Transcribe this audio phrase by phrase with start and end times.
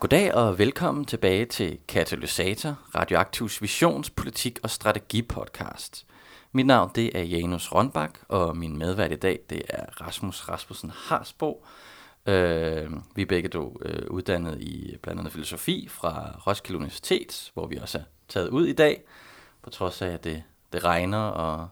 [0.00, 6.06] Goddag og velkommen tilbage til Katalysator, Radioaktivs visions, politik og strategi podcast.
[6.52, 10.90] Mit navn det er Janus Rønbak, og min medvært i dag det er Rasmus Rasmussen
[10.94, 11.66] Harsbo.
[12.26, 17.66] Øh, vi er begge to øh, uddannet i blandt andet filosofi fra Roskilde Universitet, hvor
[17.66, 19.02] vi også er taget ud i dag,
[19.62, 20.42] på trods af at det,
[20.72, 21.68] det regner og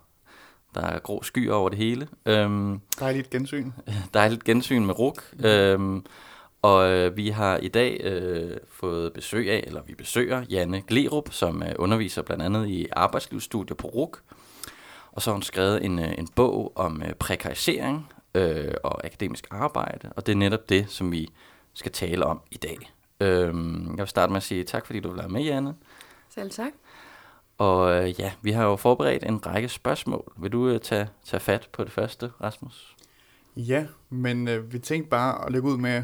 [0.74, 2.08] der er grå skyer over det hele.
[2.26, 3.72] Øhm, dejligt gensyn.
[4.14, 5.22] Dejligt gensyn med RUK.
[5.44, 6.04] Øhm,
[6.62, 11.32] og øh, vi har i dag øh, fået besøg af, eller vi besøger Janne Glerup,
[11.32, 14.22] som øh, underviser blandt andet i arbejdslivsstudier på RUK.
[15.12, 19.46] Og så har hun skrevet en, øh, en bog om øh, prekarisering øh, og akademisk
[19.50, 21.28] arbejde, og det er netop det, som vi
[21.74, 22.92] skal tale om i dag.
[23.20, 23.54] Øh,
[23.90, 25.74] jeg vil starte med at sige tak, fordi du vil være med, Janne.
[26.28, 26.72] Selv tak.
[27.58, 30.32] Og øh, ja, vi har jo forberedt en række spørgsmål.
[30.36, 32.96] Vil du øh, tage, tage fat på det første, Rasmus?
[33.56, 36.02] Ja, men øh, vi tænkte bare at lægge ud med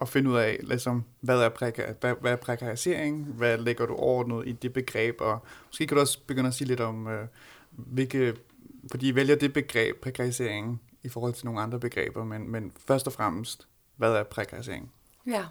[0.00, 3.94] at finde ud af, ligesom, hvad, er prekar, hvad, hvad er prekarisering, hvad lægger du
[3.94, 7.26] ordnet i det begreb, og måske kan du også begynde at sige lidt om, øh,
[7.70, 8.34] hvilke,
[8.90, 13.06] fordi I vælger det begreb, prekarisering, i forhold til nogle andre begreber, men, men først
[13.06, 14.92] og fremmest, hvad er prekarisering?
[15.26, 15.44] Ja.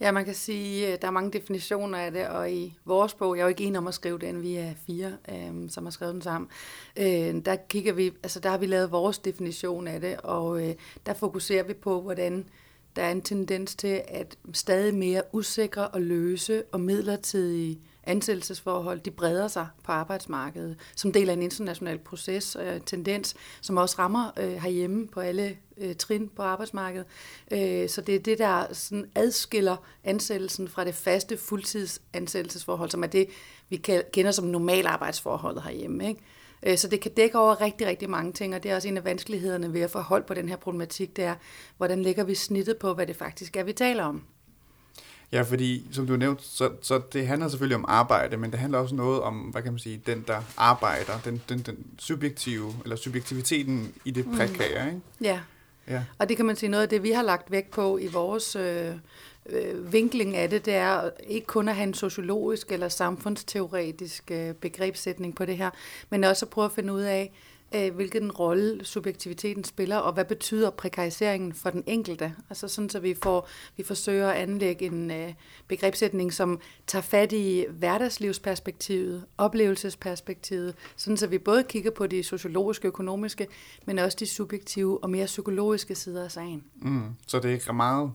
[0.00, 3.36] Ja, man kan sige, at der er mange definitioner af det, og i vores bog,
[3.36, 5.90] jeg er jo ikke en om at skrive den, vi er fire, øh, som har
[5.90, 6.50] skrevet den sammen,
[6.96, 10.74] øh, der kigger vi, altså der har vi lavet vores definition af det, og øh,
[11.06, 12.48] der fokuserer vi på, hvordan
[12.96, 19.10] der er en tendens til, at stadig mere usikre og løse og midlertidige ansættelsesforhold, de
[19.10, 24.30] breder sig på arbejdsmarkedet som del af en international proces og tendens, som også rammer
[24.38, 27.06] øh, herhjemme på alle øh, trin på arbejdsmarkedet.
[27.52, 33.08] Øh, så det er det, der sådan adskiller ansættelsen fra det faste fuldtidsansættelsesforhold, som er
[33.08, 33.28] det,
[33.68, 33.76] vi
[34.12, 36.08] kender som normalarbejdsforholdet herhjemme.
[36.08, 36.20] Ikke?
[36.64, 38.96] Øh, så det kan dække over rigtig, rigtig mange ting, og det er også en
[38.96, 41.34] af vanskelighederne ved at få hold på den her problematik, det er,
[41.76, 44.22] hvordan lægger vi snittet på, hvad det faktisk er, vi taler om.
[45.32, 48.78] Ja, fordi som du nævnte, så, så det handler selvfølgelig om arbejde, men det handler
[48.78, 52.96] også noget om, hvad kan man sige, den der arbejder, den, den, den subjektive, eller
[52.96, 54.36] subjektiviteten i det mm.
[54.36, 55.00] prekære, ikke?
[55.20, 55.40] Ja.
[55.88, 58.06] ja, og det kan man sige noget af det, vi har lagt vægt på i
[58.06, 58.92] vores øh,
[59.46, 64.54] øh, vinkling af det, det er ikke kun at have en sociologisk eller samfundsteoretisk øh,
[64.54, 65.70] begrebssætning på det her,
[66.10, 67.32] men også at prøve at finde ud af,
[67.74, 72.34] øh, hvilken rolle subjektiviteten spiller, og hvad betyder prekariseringen for den enkelte.
[72.50, 75.34] Altså sådan, så vi, får, vi forsøger at anlægge en øh,
[75.68, 82.88] begrebssætning, som tager fat i hverdagslivsperspektivet, oplevelsesperspektivet, sådan så vi både kigger på de sociologiske,
[82.88, 83.46] økonomiske,
[83.86, 86.64] men også de subjektive og mere psykologiske sider af sagen.
[86.82, 88.12] Mm, så det er meget,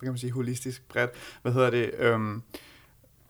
[0.00, 1.10] kan man sige, holistisk bredt.
[1.42, 1.90] Hvad hedder det?
[1.98, 2.42] Øhm,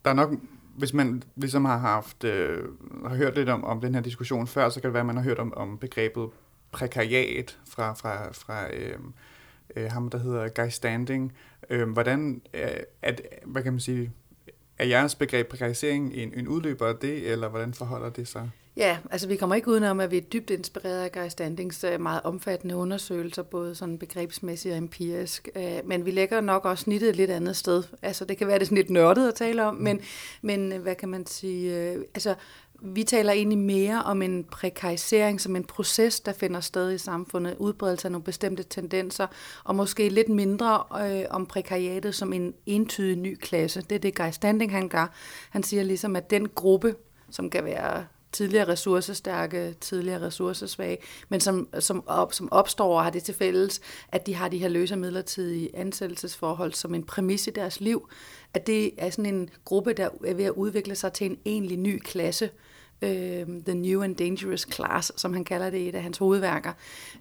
[0.04, 0.30] der er nok
[0.76, 2.64] hvis man ligesom har haft øh,
[3.06, 5.16] har hørt lidt om, om den her diskussion før, så kan det være, at man
[5.16, 6.28] har hørt om, om begrebet
[6.72, 8.98] prekariat fra, fra, fra øh,
[9.76, 11.32] øh, ham, der hedder Guy Standing.
[11.70, 12.68] Øh, hvordan, øh,
[13.02, 14.12] at, hvad kan man sige,
[14.78, 18.50] er jeres begreb prekarisering en, en udløber af det, eller hvordan forholder det sig?
[18.76, 22.00] Ja, altså vi kommer ikke udenom, at vi er dybt inspireret af Guy Standings øh,
[22.00, 25.48] meget omfattende undersøgelser, både sådan begrebsmæssigt og empirisk.
[25.56, 27.82] Øh, men vi lægger nok også snittet et lidt andet sted.
[28.02, 30.00] Altså det kan være, det er sådan lidt nørdet at tale om, men,
[30.42, 31.72] men øh, hvad kan man sige?
[32.14, 32.34] Altså
[32.82, 37.56] vi taler egentlig mere om en prekarisering som en proces, der finder sted i samfundet,
[37.58, 39.26] udbredelse af nogle bestemte tendenser,
[39.64, 43.80] og måske lidt mindre øh, om prekariatet som en entydig ny klasse.
[43.80, 45.14] Det er det Guy Standing han gør.
[45.50, 46.94] Han siger ligesom, at den gruppe,
[47.30, 48.04] som kan være
[48.36, 50.98] tidligere ressourcestærke, tidligere ressourcesvage,
[51.28, 54.58] men som, som, op, som opstår og har det til fælles, at de har de
[54.58, 58.08] her løse midlertidige ansættelsesforhold som en præmis i deres liv,
[58.54, 61.78] at det er sådan en gruppe, der er ved at udvikle sig til en egentlig
[61.78, 62.50] ny klasse,
[63.02, 63.08] uh,
[63.66, 66.72] The New and Dangerous Class, som han kalder det i et af hans hovedværker.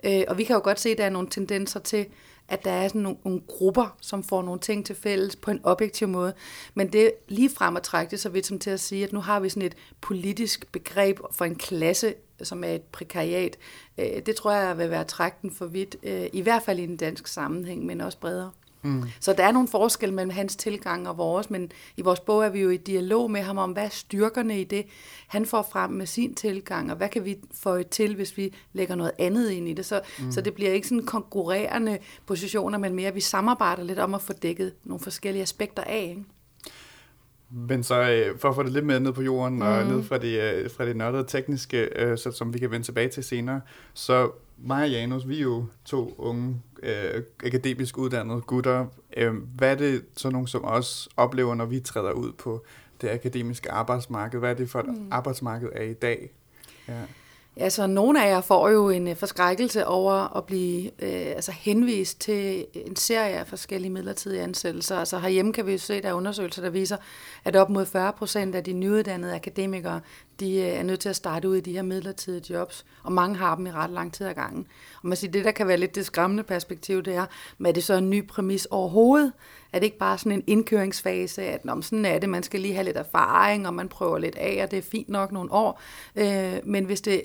[0.07, 2.05] Uh, og vi kan jo godt se, at der er nogle tendenser til,
[2.49, 5.59] at der er sådan nogle, nogle grupper, som får nogle ting til fælles på en
[5.63, 6.33] objektiv måde.
[6.73, 9.19] Men det lige frem at trække det så vidt som til at sige, at nu
[9.19, 12.13] har vi sådan et politisk begreb for en klasse,
[12.43, 13.57] som er et prekariat.
[13.97, 16.97] Øh, det tror jeg vil være trækken for vidt, øh, i hvert fald i en
[16.97, 18.51] dansk sammenhæng, men også bredere.
[18.85, 19.03] Mm.
[19.19, 22.49] Så der er nogle forskel mellem hans tilgang og vores, men i vores bog er
[22.49, 24.85] vi jo i dialog med ham om, hvad er styrkerne i det,
[25.27, 28.95] han får frem med sin tilgang, og hvad kan vi få til, hvis vi lægger
[28.95, 29.85] noget andet ind i det.
[29.85, 30.31] Så, mm.
[30.31, 34.21] så det bliver ikke sådan konkurrerende positioner, men mere, at vi samarbejder lidt om at
[34.21, 36.05] få dækket nogle forskellige aspekter af.
[36.09, 36.25] Ikke?
[37.51, 39.61] Men så øh, for at få det lidt mere ned på jorden, mm.
[39.61, 42.85] og ned fra det, øh, fra det nørdede tekniske, øh, så, som vi kan vende
[42.85, 43.61] tilbage til senere,
[43.93, 48.85] så mig og Janus, vi er jo to unge, øh, akademisk uddannede gutter.
[49.17, 52.65] Øh, hvad er det så nogen som os oplever, når vi træder ud på
[53.01, 54.39] det akademiske arbejdsmarked?
[54.39, 55.07] Hvad er det for et mm.
[55.11, 56.31] arbejdsmarked er i dag?
[56.87, 57.01] Ja.
[57.57, 61.51] Ja, så nogle af jer får jo en øh, forskrækkelse over at blive øh, altså
[61.51, 64.97] henvist til en serie af forskellige midlertidige ansættelser.
[64.97, 66.97] Altså herhjemme kan vi jo se, der er undersøgelser, der viser,
[67.45, 70.01] at op mod 40 procent af de nyuddannede akademikere,
[70.39, 73.35] de øh, er nødt til at starte ud i de her midlertidige jobs, og mange
[73.35, 74.67] har dem i ret lang tid ad gangen.
[75.01, 77.25] Og man siger, det der kan være lidt det skræmmende perspektiv, det er,
[77.57, 79.33] men er det så en ny præmis overhovedet?
[79.73, 82.73] Er det ikke bare sådan en indkøringsfase, at når sådan er det, man skal lige
[82.73, 85.81] have lidt erfaring, og man prøver lidt af, og det er fint nok nogle år.
[86.15, 87.21] Øh, men hvis det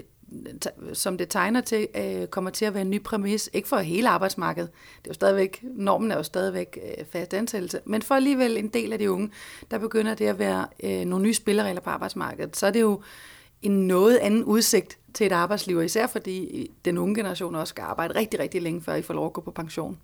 [0.93, 4.09] som det tegner til, øh, kommer til at være en ny præmis, ikke for hele
[4.09, 8.57] arbejdsmarkedet, det er jo stadigvæk, normen er jo stadigvæk øh, fast ansættelse, men for alligevel
[8.57, 9.31] en del af de unge,
[9.71, 13.03] der begynder det at være øh, nogle nye spilleregler på arbejdsmarkedet, så er det jo
[13.63, 17.83] en noget anden udsigt til et arbejdsliv, og især fordi den unge generation også skal
[17.83, 19.99] arbejde rigtig, rigtig længe, før I får lov at gå på pension.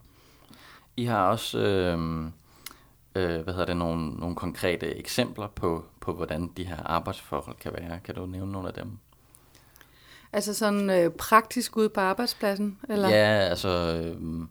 [0.96, 1.98] I har også øh,
[3.16, 7.72] øh, hvad hedder det, nogle, nogle konkrete eksempler på, på, hvordan de her arbejdsforhold kan
[7.72, 8.00] være.
[8.04, 8.98] Kan du nævne nogle af dem?
[10.32, 12.78] Altså sådan øh, praktisk ude på arbejdspladsen?
[12.88, 13.08] Eller?
[13.08, 13.68] Ja, altså...
[13.68, 14.46] Øh,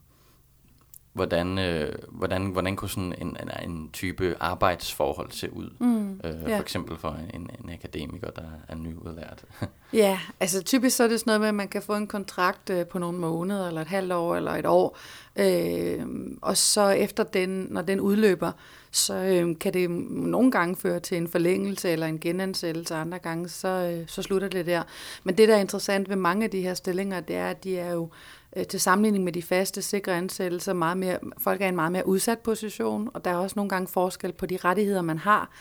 [1.16, 5.70] hvordan, øh, hvordan, hvordan kunne sådan en, en, en type arbejdsforhold se ud?
[5.80, 6.56] Mm, øh, ja.
[6.56, 9.44] For eksempel for en, en akademiker, der er nyudlært.
[9.94, 12.70] ja, altså typisk så er det sådan noget med, at man kan få en kontrakt
[12.70, 14.98] øh, på nogle måneder, eller et halvt år, eller et år.
[15.36, 16.06] Øh,
[16.42, 18.52] og så efter den, når den udløber,
[18.92, 23.50] så øh, kan det nogle gange føre til en forlængelse eller en genansættelse, andre gange
[23.50, 24.84] så, øh, så slutter det der.
[25.24, 27.80] Men det, der er interessant ved mange af de her stillinger, det er, at de
[27.80, 28.10] er jo
[28.56, 31.92] Øh, til sammenligning med de faste sikre ansættelser, meget mere, folk er i en meget
[31.92, 35.52] mere udsat position, og der er også nogle gange forskel på de rettigheder, man har.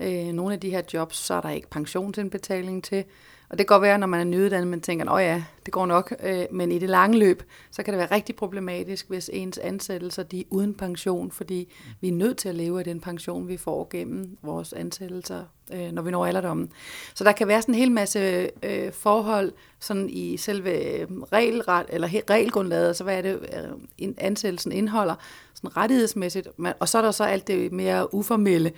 [0.00, 3.04] Øh, nogle af de her jobs, så er der ikke pensionsindbetaling til,
[3.54, 5.86] og det kan godt være, når man er nyuddannet, man tænker, at ja, det går
[5.86, 9.58] nok, øh, men i det lange løb, så kan det være rigtig problematisk, hvis ens
[9.58, 13.48] ansættelser de er uden pension, fordi vi er nødt til at leve af den pension,
[13.48, 16.72] vi får gennem vores ansættelser, øh, når vi når alderdommen.
[17.14, 21.86] Så der kan være sådan en hel masse øh, forhold sådan i selve øh, regelret,
[21.88, 23.38] eller regelgrundlaget, altså hvad er det,
[24.00, 25.14] øh, ansættelsen indeholder,
[25.54, 26.48] sådan rettighedsmæssigt,
[26.80, 28.72] og så er der så alt det mere uformelle,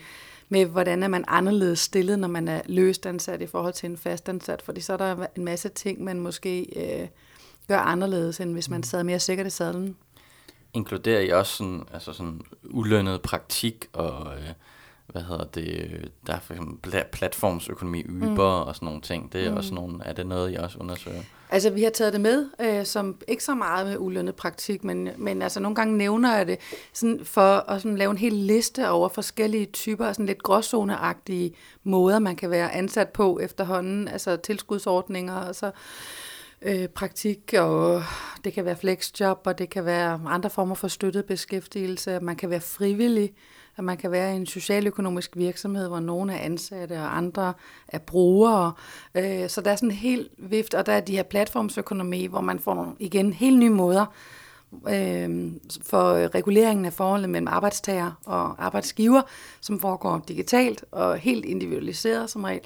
[0.49, 3.97] med, hvordan er man anderledes stillet, når man er løst ansat i forhold til en
[3.97, 7.09] fastansat, fordi så er der en masse ting, man måske øh,
[7.69, 8.83] gør anderledes, end hvis man mm.
[8.83, 9.97] sad mere sikkert i sadlen.
[10.75, 14.53] Inkluderer I også sådan, altså sådan ulønnet praktik og øh,
[15.07, 18.69] hvad hedder det, der er for eksempel platformsøkonomi, Uber mm.
[18.69, 19.33] og sådan nogle ting.
[19.33, 19.57] Det er mm.
[19.57, 21.23] også nogle, er det noget, I også undersøger?
[21.51, 25.09] Altså, vi har taget det med, øh, som ikke så meget med ulønnet praktik, men,
[25.17, 26.59] men altså nogle gange nævner jeg det
[26.93, 31.55] sådan for at sådan lave en hel liste over forskellige typer, sådan lidt gråzoneagtige
[31.85, 35.71] måder, man kan være ansat på efterhånden, altså tilskudsordninger og så
[36.63, 38.03] øh, praktik, og
[38.45, 42.51] det kan være flexjob, og det kan være andre former for støttet beskæftigelse, man kan
[42.51, 43.35] være frivillig,
[43.77, 47.53] at man kan være i en socialøkonomisk virksomhed, hvor nogle er ansatte, og andre
[47.89, 48.73] er brugere.
[49.15, 52.59] Øh, så der er sådan helt vift, og der er de her platformsøkonomi, hvor man
[52.59, 54.07] får igen helt nye måder
[54.89, 55.53] øh,
[55.83, 59.23] for reguleringen af forholdet mellem arbejdstager og arbejdsgiver,
[59.61, 62.61] som foregår digitalt og helt individualiseret som regel.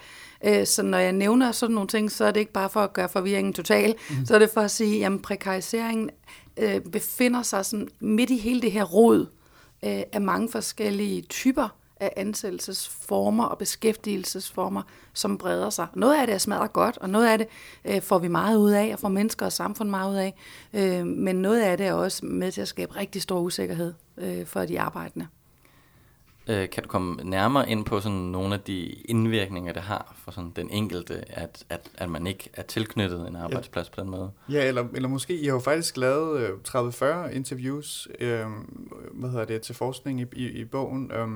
[0.44, 2.92] Øh, så når jeg nævner sådan nogle ting, så er det ikke bare for at
[2.92, 4.26] gøre forvirringen total, mm.
[4.26, 6.10] så er det for at sige, at prekariseringen
[6.56, 9.26] øh, befinder sig sådan midt i hele det her rod
[9.82, 11.68] øh, af mange forskellige typer
[12.00, 14.82] af ansættelsesformer og beskæftigelsesformer,
[15.12, 15.86] som breder sig.
[15.94, 17.46] Noget af det er smadret godt, og noget af det
[17.84, 20.34] øh, får vi meget ud af, og får mennesker og samfund meget ud af.
[20.72, 24.46] Øh, men noget af det er også med til at skabe rigtig stor usikkerhed øh,
[24.46, 25.26] for de arbejdende.
[26.50, 30.30] Øh, kan du komme nærmere ind på sådan nogle af de indvirkninger, det har for
[30.30, 33.94] sådan den enkelte, at, at, at man ikke er tilknyttet en arbejdsplads ja.
[33.94, 34.30] på den måde?
[34.48, 38.46] Ja, eller, eller måske, I har jo faktisk lavet øh, 30-40 interviews øh,
[39.12, 41.28] hvad hedder det, til forskning i, i, i bogen, øh,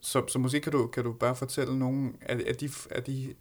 [0.00, 3.34] så, så måske kan du, kan du bare fortælle nogle af, af de, af de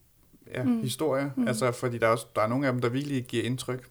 [0.54, 0.82] ja, mm.
[0.82, 1.48] historier, mm.
[1.48, 3.90] altså fordi der er, også, der er nogle af dem, der virkelig giver indtryk.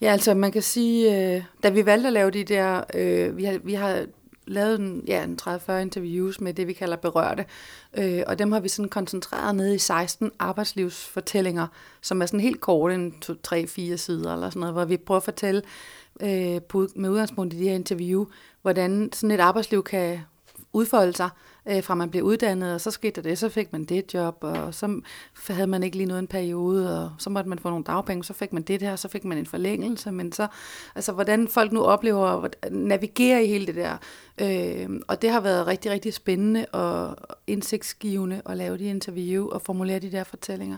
[0.00, 3.44] Ja, altså man kan sige, øh, da vi valgte at lave de der, øh, vi,
[3.44, 4.06] har, vi har
[4.50, 7.44] lavet en, ja, en 30-40 interviews med det, vi kalder berørte.
[7.98, 11.66] Øh, og dem har vi sådan koncentreret ned i 16 arbejdslivsfortællinger,
[12.00, 13.14] som er sådan helt korte, en
[13.48, 15.62] 3-4 sider eller sådan noget, hvor vi prøver at fortælle
[16.20, 18.26] øh, på, med udgangspunkt i de her interview,
[18.62, 20.20] hvordan sådan et arbejdsliv kan
[20.72, 21.28] udfolde sig,
[21.68, 24.36] øh, fra man blev uddannet, og så skete der det, så fik man det job,
[24.40, 25.00] og så
[25.48, 28.32] havde man ikke lige noget en periode, og så måtte man få nogle dagpenge, så
[28.32, 30.46] fik man det der, og så fik man en forlængelse, men så,
[30.94, 33.96] altså hvordan folk nu oplever at navigere i hele det der,
[34.40, 39.62] øh, og det har været rigtig, rigtig spændende og indsigtsgivende at lave de interview og
[39.62, 40.76] formulere de der fortællinger.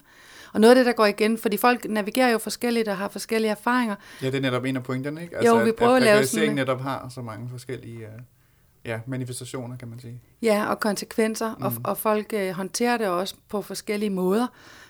[0.53, 3.51] Og noget af det, der går igen, fordi folk navigerer jo forskelligt og har forskellige
[3.51, 3.95] erfaringer.
[4.23, 5.37] Ja, det er netop en af pointerne, ikke?
[5.37, 6.55] Altså, jo, vi prøver at, at lave sådan...
[6.55, 7.99] netop har så mange forskellige...
[7.99, 8.42] Uh
[8.85, 10.21] ja, manifestationer, kan man sige.
[10.43, 11.65] Ja, og konsekvenser, mm.
[11.65, 14.47] og, og folk øh, håndterer det også på forskellige måder.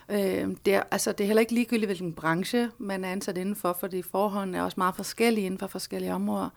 [0.09, 3.77] Øh, det, er, altså, det er heller ikke ligegyldigt, hvilken branche man er ansat indenfor,
[3.79, 6.49] fordi forholdene er også meget forskellige inden for forskellige områder.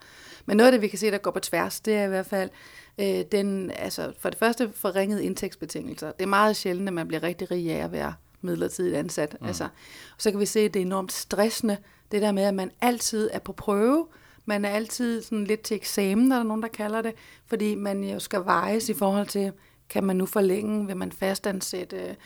[0.46, 2.26] Men noget af det, vi kan se, der går på tværs, det er i hvert
[2.26, 2.50] fald
[2.98, 6.12] øh, den, altså, for det første forringede indtægtsbetingelser.
[6.12, 9.36] Det er meget sjældent, at man bliver rigtig rig af at være midlertidigt ansat.
[9.40, 9.46] Mm.
[9.46, 9.70] Altså, og
[10.18, 11.76] så kan vi se, at det er enormt stressende,
[12.12, 14.06] det der med, at man altid er på prøve,
[14.46, 17.14] man er altid sådan lidt til eksamen, er der nogen, der kalder det,
[17.46, 19.52] fordi man jo skal vejes i forhold til,
[19.88, 22.16] kan man nu forlænge, vil man fastansætte,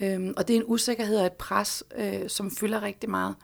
[0.00, 3.34] Øhm, og det er en usikkerhed og et pres, øh, som fylder rigtig meget.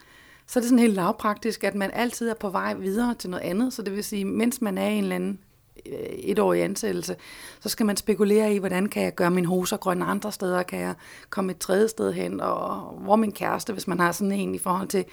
[0.47, 3.45] Så er det sådan helt lavpraktisk, at man altid er på vej videre til noget
[3.45, 5.39] andet, så det vil sige, mens man er i en eller anden
[5.87, 7.17] øh, et år i ansættelse,
[7.61, 10.81] så skal man spekulere i, hvordan kan jeg gøre min hoser grønne andre steder, kan
[10.81, 10.95] jeg
[11.31, 14.59] komme et tredje sted hen, og hvor min kæreste, hvis man har sådan en i
[14.59, 15.05] forhold til,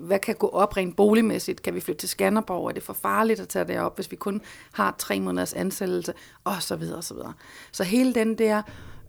[0.00, 1.62] hvad kan gå op rent boligmæssigt?
[1.62, 2.68] Kan vi flytte til Skanderborg?
[2.68, 4.40] Er det for farligt at tage det op, hvis vi kun
[4.72, 6.14] har tre måneders ansættelse?
[6.44, 7.32] Og så videre, og så videre.
[7.72, 8.62] Så hele den der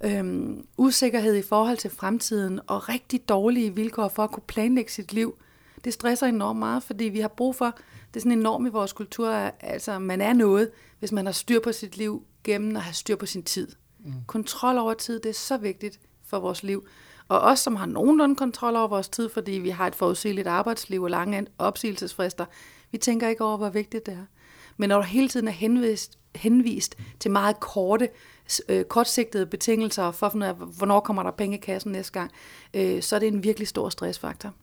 [0.03, 5.13] øhm, usikkerhed i forhold til fremtiden og rigtig dårlige vilkår for at kunne planlægge sit
[5.13, 5.35] liv,
[5.83, 7.65] det stresser enormt meget, fordi vi har brug for,
[8.13, 11.59] det er sådan enormt i vores kultur, altså man er noget, hvis man har styr
[11.59, 13.67] på sit liv gennem at have styr på sin tid.
[13.99, 14.13] Mm.
[14.27, 16.87] Kontrol over tid, det er så vigtigt for vores liv.
[17.33, 21.03] Og os, som har nogenlunde kontrol over vores tid, fordi vi har et forudsigeligt arbejdsliv
[21.03, 22.45] og lange opsigelsesfrister,
[22.91, 24.25] vi tænker ikke over, hvor vigtigt det er.
[24.77, 28.09] Men når du hele tiden er henvist, henvist til meget korte,
[28.69, 32.11] øh, kortsigtede betingelser for at finde ud af, hvornår kommer der penge i kassen næste
[32.11, 32.31] gang,
[32.73, 34.53] øh, så er det en virkelig stor stressfaktor.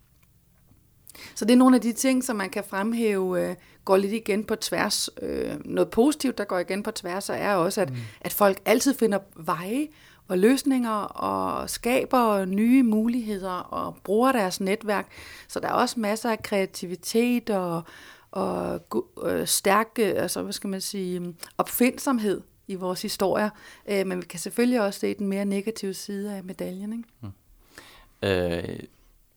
[1.35, 4.45] Så det er nogle af de ting, som man kan fremhæve, øh, går lidt igen
[4.45, 5.11] på tværs.
[5.23, 7.97] Øh, noget positivt, der går igen på tværs, er også, at, mm.
[8.21, 9.89] at folk altid finder veje
[10.31, 15.09] og løsninger og skaber nye muligheder og bruger deres netværk.
[15.49, 17.83] Så der er også masser af kreativitet og,
[18.31, 18.81] og
[19.25, 23.51] øh, stærk altså, hvad skal man sige, opfindsomhed i vores historier.
[23.89, 26.93] Øh, men vi kan selvfølgelig også se den mere negative side af medaljen.
[26.93, 27.09] Ikke?
[27.21, 27.33] Mm.
[28.29, 28.79] Øh,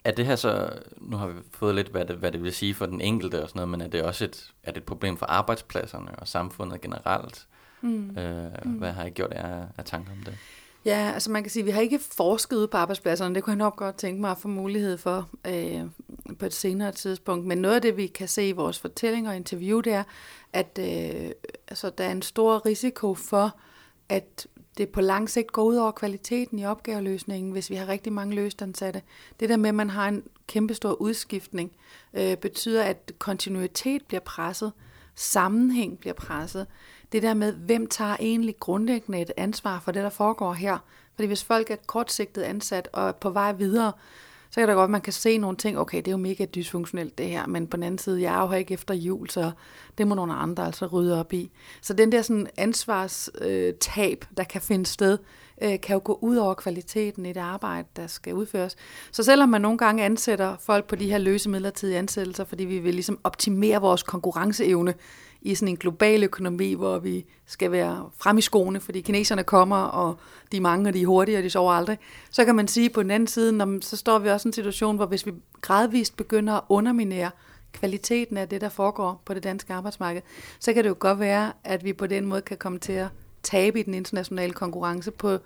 [0.03, 2.73] er det her så, nu har vi fået lidt, hvad det, hvad det vil sige
[2.73, 5.17] for den enkelte og sådan noget, men er det også et, er det et problem
[5.17, 7.47] for arbejdspladserne og samfundet generelt?
[7.81, 8.17] Mm.
[8.17, 8.71] Øh, mm.
[8.71, 10.37] Hvad har I gjort af, af tanker om det?
[10.85, 13.35] Ja, altså man kan sige, at vi har ikke forsket ud på arbejdspladserne.
[13.35, 15.81] Det kunne jeg nok godt tænke mig at få mulighed for øh,
[16.39, 17.45] på et senere tidspunkt.
[17.45, 20.03] Men noget af det, vi kan se i vores fortælling og interview, det er,
[20.53, 21.31] at øh,
[21.67, 23.57] altså, der er en stor risiko for,
[24.09, 24.47] at
[24.77, 28.35] det på lang sigt går ud over kvaliteten i opgaveløsningen, hvis vi har rigtig mange
[28.35, 29.01] løstansatte.
[29.39, 31.71] Det der med, at man har en kæmpestor udskiftning,
[32.13, 34.71] øh, betyder, at kontinuitet bliver presset,
[35.15, 36.67] sammenhæng bliver presset
[37.13, 40.77] det der med, hvem tager egentlig grundlæggende et ansvar for det, der foregår her.
[41.15, 43.91] Fordi hvis folk er kortsigtet ansat og er på vej videre,
[44.49, 46.45] så kan det godt, at man kan se nogle ting, okay, det er jo mega
[46.45, 49.29] dysfunktionelt det her, men på den anden side, jeg er jo her ikke efter jul,
[49.29, 49.51] så
[49.97, 51.51] det må nogle andre altså rydde op i.
[51.81, 55.17] Så den der sådan ansvarstab, øh, der kan finde sted,
[55.61, 58.75] øh, kan jo gå ud over kvaliteten i det arbejde, der skal udføres.
[59.11, 62.79] Så selvom man nogle gange ansætter folk på de her løse midlertidige ansættelser, fordi vi
[62.79, 64.93] vil ligesom optimere vores konkurrenceevne,
[65.45, 69.77] i sådan en global økonomi, hvor vi skal være frem i skoene, fordi kineserne kommer,
[69.77, 70.17] og
[70.51, 71.97] de er mange, og de er hurtige, og de sover aldrig.
[72.31, 74.53] Så kan man sige på den anden side, når, så står vi også i en
[74.53, 75.31] situation, hvor hvis vi
[75.61, 77.31] gradvist begynder at underminere
[77.73, 80.21] kvaliteten af det, der foregår på det danske arbejdsmarked,
[80.59, 83.07] så kan det jo godt være, at vi på den måde kan komme til at
[83.43, 85.37] tabe i den internationale konkurrence på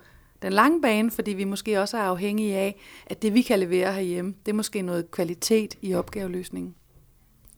[0.42, 3.92] den lange bane, fordi vi måske også er afhængige af, at det vi kan levere
[3.92, 6.74] herhjemme, det er måske noget kvalitet i opgaveløsningen.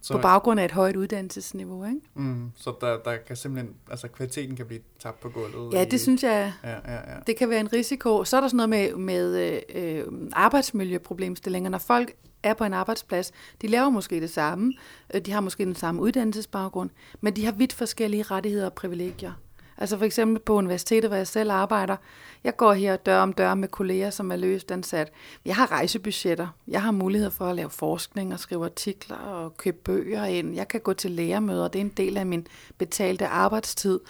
[0.02, 2.00] Så, på baggrund af et højt uddannelsesniveau, ikke?
[2.14, 5.72] Mm, så der, der kan simpelthen, altså kvaliteten kan blive tabt på gulvet?
[5.72, 7.18] Ja, det i, synes jeg, ja, ja, ja.
[7.26, 8.24] det kan være en risiko.
[8.24, 11.70] Så er der sådan noget med, med øh, arbejdsmiljøproblemstillinger.
[11.70, 13.32] Når folk er på en arbejdsplads,
[13.62, 14.72] de laver måske det samme,
[15.14, 19.32] øh, de har måske den samme uddannelsesbaggrund, men de har vidt forskellige rettigheder og privilegier.
[19.80, 21.96] Altså for eksempel på universitetet, hvor jeg selv arbejder.
[22.44, 25.12] Jeg går her dør om dør med kolleger, som er løst ansat.
[25.44, 26.48] Jeg har rejsebudgetter.
[26.68, 30.54] Jeg har mulighed for at lave forskning og skrive artikler og købe bøger ind.
[30.54, 31.68] Jeg kan gå til lærermøder.
[31.68, 32.46] Det er en del af min
[32.78, 34.00] betalte arbejdstid.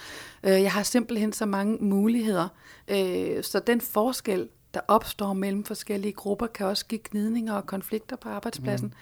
[0.45, 2.49] Øh, jeg har simpelthen så mange muligheder.
[2.89, 8.17] Øh, så den forskel, der opstår mellem forskellige grupper, kan også give gnidninger og konflikter
[8.17, 8.95] på arbejdspladsen.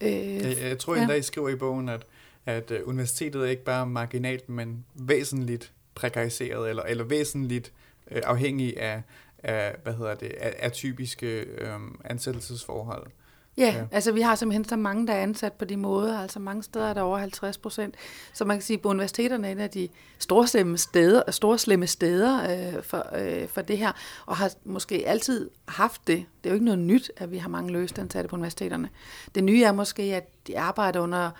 [0.00, 0.06] Mm.
[0.06, 1.18] Øh, jeg, jeg tror endda, ja.
[1.18, 2.06] I skriver i bogen, at,
[2.46, 7.72] at øh, universitetet er ikke bare marginalt, men væsentligt prekariseret, eller, eller væsentligt
[8.10, 9.02] øh, afhængig af,
[9.38, 13.06] af, hvad hedder det, af, af typiske øh, ansættelsesforhold.
[13.56, 16.18] Ja, ja, altså vi har simpelthen så mange, der er ansat på de måder.
[16.18, 17.94] Altså mange steder er der over 50 procent.
[18.32, 22.42] Så man kan sige, at på universiteterne er en af de storslemme steder, storslemme steder
[22.50, 23.92] øh, for, øh, for det her,
[24.26, 26.24] og har måske altid haft det.
[26.44, 28.88] Det er jo ikke noget nyt, at vi har mange løst ansatte på universiteterne.
[29.34, 31.30] Det nye er måske, at de arbejder under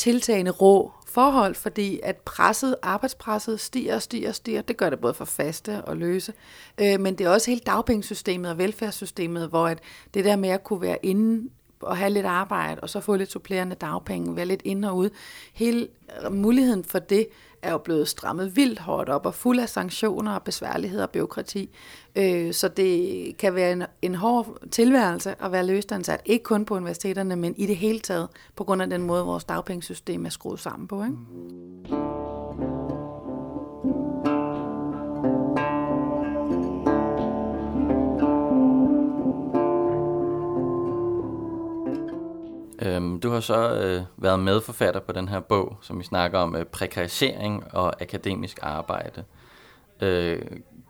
[0.00, 4.62] tiltagende rå forhold, fordi at presset, arbejdspresset stiger og stiger og stiger.
[4.62, 6.32] Det gør det både for faste og løse.
[6.80, 9.78] Øh, men det er også hele dagpengesystemet og velfærdssystemet, hvor at
[10.14, 13.30] det der med at kunne være inde og have lidt arbejde, og så få lidt
[13.30, 15.10] supplerende dagpenge, være lidt ind og ud.
[15.52, 15.88] Hele
[16.24, 17.26] øh, muligheden for det
[17.62, 21.70] er jo blevet strammet vildt hårdt op og fuld af sanktioner og besværligheder og byråkrati.
[22.16, 26.74] Øh, så det kan være en, en hård tilværelse at være løstansat, ikke kun på
[26.74, 30.60] universiteterne, men i det hele taget, på grund af den måde, vores dagpengesystem er skruet
[30.60, 31.04] sammen på.
[31.04, 32.09] Ikke?
[42.80, 46.56] Øhm, du har så øh, været medforfatter på den her bog, som vi snakker om
[46.56, 49.24] øh, prekarisering og akademisk arbejde.
[50.00, 50.42] Øh,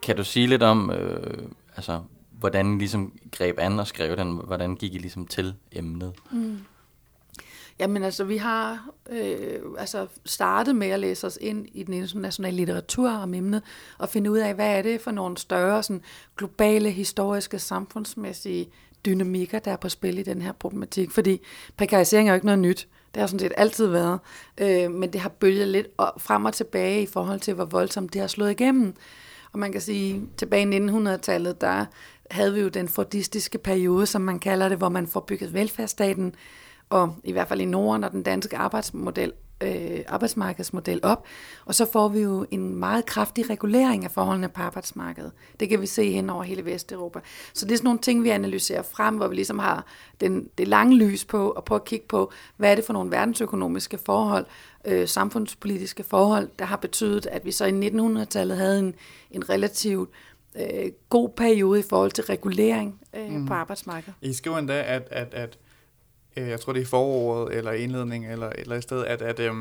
[0.02, 1.42] kan du sige lidt om, øh,
[1.76, 4.40] altså, hvordan I ligesom greb an og skrev den?
[4.44, 6.12] Hvordan gik I ligesom til emnet?
[6.32, 6.58] Mm.
[7.78, 12.56] Jamen altså, vi har øh, altså startet med at læse os ind i den internationale
[12.56, 13.62] litteratur om emnet,
[13.98, 16.02] og finde ud af, hvad er det for nogle større sådan,
[16.36, 18.68] globale, historiske, samfundsmæssige
[19.06, 21.10] dynamikker, der er på spil i den her problematik.
[21.10, 21.40] Fordi
[21.76, 22.88] prekarisering er jo ikke noget nyt.
[23.14, 24.18] Det har sådan set altid været.
[24.60, 25.86] Øh, men det har bølget lidt
[26.18, 28.94] frem og tilbage i forhold til, hvor voldsomt det har slået igennem.
[29.52, 31.84] Og man kan sige, tilbage i 1900-tallet, der
[32.30, 36.34] havde vi jo den fordistiske periode, som man kalder det, hvor man får bygget velfærdsstaten,
[36.90, 41.26] og i hvert fald i Norden og den danske arbejdsmodel øh, arbejdsmarkedsmodel op,
[41.64, 45.32] og så får vi jo en meget kraftig regulering af forholdene på arbejdsmarkedet.
[45.60, 47.20] Det kan vi se hen over hele Vesteuropa.
[47.52, 49.86] Så det er sådan nogle ting, vi analyserer frem, hvor vi ligesom har
[50.20, 53.10] den, det lange lys på, og på at kigge på, hvad er det for nogle
[53.10, 54.46] verdensøkonomiske forhold,
[54.84, 58.94] øh, samfundspolitiske forhold, der har betydet, at vi så i 1900-tallet havde en,
[59.30, 60.10] en relativt
[60.56, 63.46] øh, god periode i forhold til regulering øh, mm.
[63.46, 64.14] på arbejdsmarkedet.
[64.20, 65.58] I skriver endda, at, at, at
[66.36, 69.54] jeg tror det er i foråret, eller indledning, eller, eller i stedet, at, at, øh,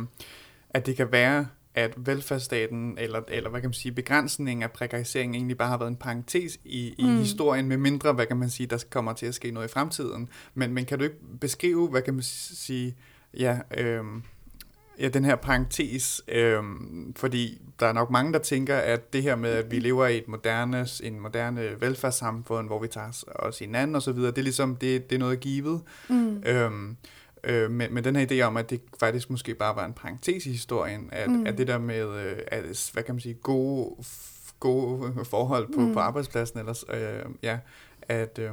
[0.69, 5.35] at det kan være, at velfærdsstaten, eller, eller hvad kan man sige, begrænsningen af prekarisering
[5.35, 7.17] egentlig bare har været en parentes i, i mm.
[7.17, 10.29] historien, med mindre, hvad kan man sige, der kommer til at ske noget i fremtiden.
[10.53, 12.95] Men, men kan du ikke beskrive, hvad kan man sige,
[13.37, 14.03] ja, øh,
[14.99, 16.63] ja, den her parentes, øh,
[17.15, 20.17] fordi der er nok mange, der tænker, at det her med, at vi lever i
[20.17, 24.43] et moderne, en moderne velfærdssamfund, hvor vi tager os hinanden og så videre, det er
[24.43, 25.81] ligesom, det, det er noget givet.
[26.09, 26.43] Mm.
[26.45, 26.97] Øhm,
[27.43, 30.45] øh, med, med den her idé om, at det faktisk måske bare var en parentes
[30.45, 31.45] i historien, at, mm.
[31.47, 33.95] at det der med, øh, at, hvad kan man sige, gode,
[34.59, 35.93] gode forhold på, mm.
[35.93, 37.59] på arbejdspladsen, eller, øh, ja,
[38.01, 38.51] at, øh,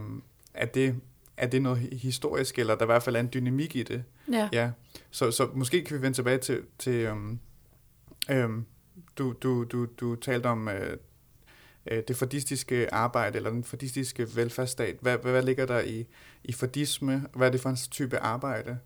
[0.55, 0.95] at det
[1.37, 4.05] er det noget historisk, eller der i hvert fald er en dynamik i det.
[4.33, 4.49] Ja.
[4.53, 4.71] ja.
[5.11, 7.39] Så, så måske kan vi vende tilbage til, til øhm,
[8.31, 8.67] øhm,
[9.19, 10.97] du, du, du, du talte om øh,
[11.91, 14.97] øh, det fordistiske arbejde, eller den fordistiske velfærdsstat.
[15.01, 16.07] Hvad, hvad, hvad ligger der i,
[16.45, 17.27] i fordisme?
[17.35, 18.79] Hvad er det for en type arbejde?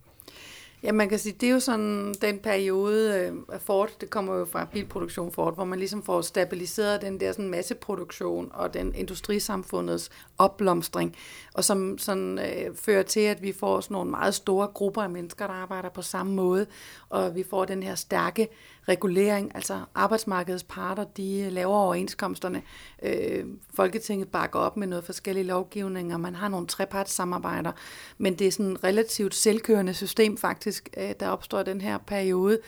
[0.83, 4.35] Ja, man kan sige, det er jo sådan den periode øh, af Ford, det kommer
[4.35, 8.95] jo fra bilproduktion Ford, hvor man ligesom får stabiliseret den der sådan masseproduktion og den
[8.95, 11.17] industrisamfundets opblomstring,
[11.55, 15.11] og som sådan øh, fører til, at vi får sådan nogle meget store grupper af
[15.11, 16.67] mennesker, der arbejder på samme måde,
[17.09, 18.49] og vi får den her stærke
[18.91, 22.63] regulering, altså arbejdsmarkedets parter, de laver overenskomsterne.
[23.03, 27.73] Øh, Folketinget bakker op med noget forskellige lovgivninger, man har nogle trepartssamarbejder,
[28.19, 32.59] men det er sådan et relativt selvkørende system faktisk, øh, der opstår den her periode.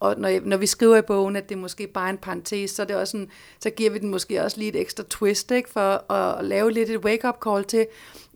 [0.00, 2.86] Og når, når vi skriver i bogen, at det måske bare en parentes, så, er
[2.86, 6.12] det også sådan, så giver vi den måske også lige et ekstra twist, ikke, for
[6.12, 7.86] at lave lidt et wake-up call til,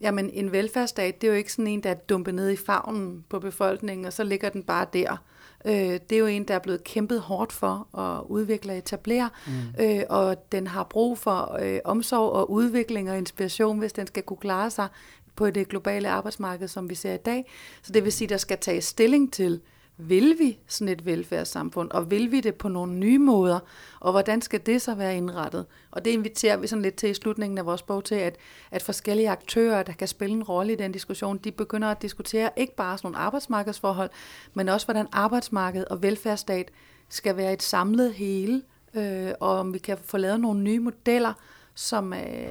[0.01, 3.25] jamen en velfærdsstat, det er jo ikke sådan en, der er dumpet ned i favnen
[3.29, 5.17] på befolkningen, og så ligger den bare der.
[5.65, 9.31] Øh, det er jo en, der er blevet kæmpet hårdt for at udvikle og etablere,
[9.47, 9.85] mm.
[9.85, 14.23] øh, og den har brug for øh, omsorg og udvikling og inspiration, hvis den skal
[14.23, 14.89] kunne klare sig
[15.37, 17.51] på det globale arbejdsmarked, som vi ser i dag.
[17.83, 19.61] Så det vil sige, at der skal tages stilling til,
[19.99, 23.59] vil vi sådan et velfærdssamfund, og vil vi det på nogle nye måder,
[24.01, 25.67] og hvordan skal det så være indrettet?
[25.91, 28.37] Og det inviterer vi sådan lidt til i slutningen af vores bog til, at,
[28.71, 32.51] at forskellige aktører, der kan spille en rolle i den diskussion, de begynder at diskutere
[32.57, 34.11] ikke bare sådan nogle arbejdsmarkedsforhold,
[34.55, 36.71] men også hvordan arbejdsmarked og velfærdsstat
[37.09, 38.63] skal være et samlet hele,
[38.95, 41.33] øh, og om vi kan få lavet nogle nye modeller,
[41.75, 42.49] som øh,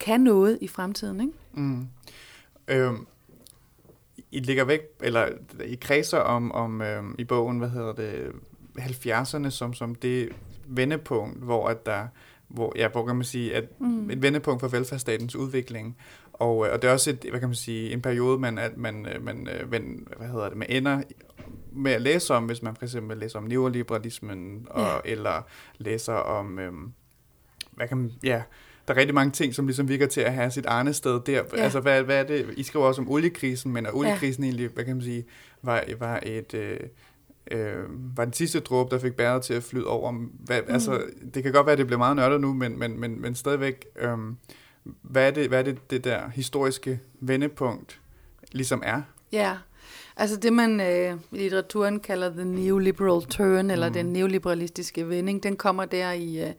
[0.00, 1.20] kan noget i fremtiden.
[1.20, 1.32] Ikke?
[1.52, 1.88] Mm.
[2.68, 3.06] Øhm,
[4.34, 5.28] i ligger væk, eller
[5.64, 8.32] I kredser om, om øhm, i bogen, hvad hedder det,
[8.78, 10.28] 70'erne som, som det
[10.66, 12.06] vendepunkt, hvor at der,
[12.48, 14.10] hvor, ja, hvor kan man sige, at mm.
[14.10, 15.96] et vendepunkt for velfærdsstatens udvikling.
[16.32, 18.76] Og, øh, og det er også et, hvad kan man sige, en periode, man, at
[18.76, 21.02] man, øh, man, man, hvad hedder det, man ender
[21.72, 25.12] med at læse om, hvis man for eksempel læser om neoliberalismen, og, ja.
[25.12, 25.42] eller
[25.78, 26.92] læser om, øhm,
[27.72, 28.42] hvad kan man, ja,
[28.88, 31.32] der er rigtig mange ting, som ligesom virker til at have sit arne sted der.
[31.32, 31.62] Ja.
[31.62, 32.54] Altså, hvad, hvad er det?
[32.56, 34.48] I skriver også om oliekrisen, men er oliekrisen ja.
[34.48, 35.24] egentlig, hvad kan man sige,
[35.62, 36.54] var, var et...
[36.54, 36.80] Øh,
[37.50, 37.84] øh,
[38.16, 40.12] var den sidste dråbe, der fik bæret til at flyde over.
[40.44, 40.74] Hvad, mm.
[40.74, 41.02] Altså,
[41.34, 43.86] det kan godt være, at det bliver meget nørdet nu, men, men, men, men stadigvæk,
[43.96, 44.18] øh,
[45.02, 48.00] hvad er, det, hvad er det, det der historiske vendepunkt
[48.52, 49.02] ligesom er?
[49.32, 49.56] Ja,
[50.16, 53.94] altså det man øh, i litteraturen kalder the neoliberal turn, eller mm.
[53.94, 56.52] den neoliberalistiske vending, den kommer der i, øh,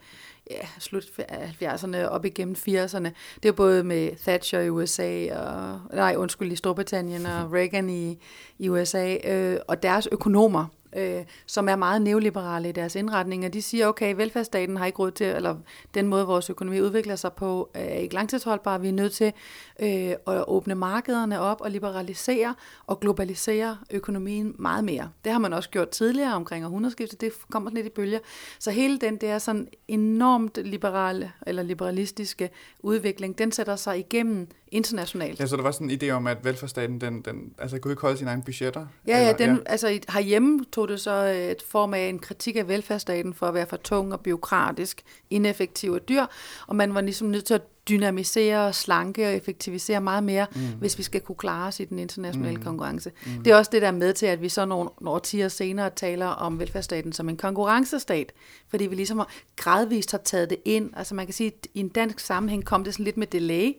[0.51, 3.09] ja, slut 70'erne op igennem 80'erne.
[3.43, 8.17] Det er både med Thatcher i USA, og, nej, undskyld, i Storbritannien og Reagan i,
[8.59, 13.61] i USA, øh, og deres økonomer, øh, som er meget neoliberale i deres indretninger, de
[13.61, 15.55] siger, okay, velfærdsstaten har ikke råd til, eller
[15.93, 18.77] den måde, vores økonomi udvikler sig på, er ikke langtidsholdbar.
[18.77, 19.33] Vi er nødt til
[19.79, 22.55] øh, at åbne markederne op og liberalisere
[22.87, 25.09] og globalisere økonomien meget mere.
[25.23, 28.19] Det har man også gjort tidligere omkring århundredeskiftet, det kommer lidt i bølger.
[28.59, 35.39] Så hele den der sådan enormt liberale eller liberalistiske udvikling, den sætter sig igennem internationalt.
[35.39, 38.01] Ja, så der var sådan en idé om, at velfærdsstaten, den, den altså, kunne ikke
[38.01, 38.85] holde sine egne budgetter?
[39.07, 39.61] Ja, ja, den, ja.
[39.65, 41.11] altså herhjemme tog det så
[41.51, 45.91] et form af en kritik af velfærdsstaten for at være for tung og byråkratisk, ineffektiv
[45.91, 46.25] og dyr,
[46.67, 50.61] og man var ligesom nødt til at dynamisere, slanke og effektivisere meget mere, mm.
[50.79, 52.63] hvis vi skal kunne klare os i den internationale mm.
[52.63, 53.11] konkurrence.
[53.25, 53.43] Mm.
[53.43, 56.27] Det er også det, der er med til, at vi så nogle årtier senere taler
[56.27, 58.31] om velfærdsstaten som en konkurrencestat,
[58.69, 59.21] fordi vi ligesom
[59.55, 60.89] gradvist har taget det ind.
[60.95, 63.73] Altså man kan sige, at i en dansk sammenhæng kom det sådan lidt med delay,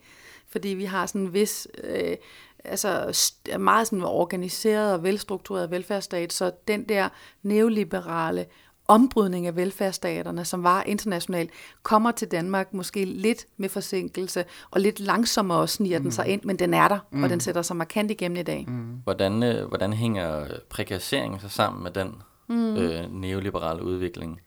[0.48, 2.16] fordi vi har sådan en vis, øh,
[2.64, 3.18] altså
[3.58, 7.08] meget sådan organiseret og velstruktureret velfærdsstat, så den der
[7.42, 8.46] neoliberale
[8.88, 11.50] ombrydning af velfærdsstaterne, som var internationalt,
[11.82, 16.02] kommer til Danmark måske lidt med forsinkelse, og lidt langsommere sniger mm.
[16.02, 16.32] den sig mm.
[16.32, 17.22] ind, men den er der, mm.
[17.22, 18.64] og den sætter sig markant igennem i dag.
[18.68, 19.00] Mm.
[19.04, 22.14] Hvordan, øh, hvordan hænger prekariseringen så sammen med den
[22.48, 22.76] mm.
[22.76, 24.40] øh, neoliberale udvikling?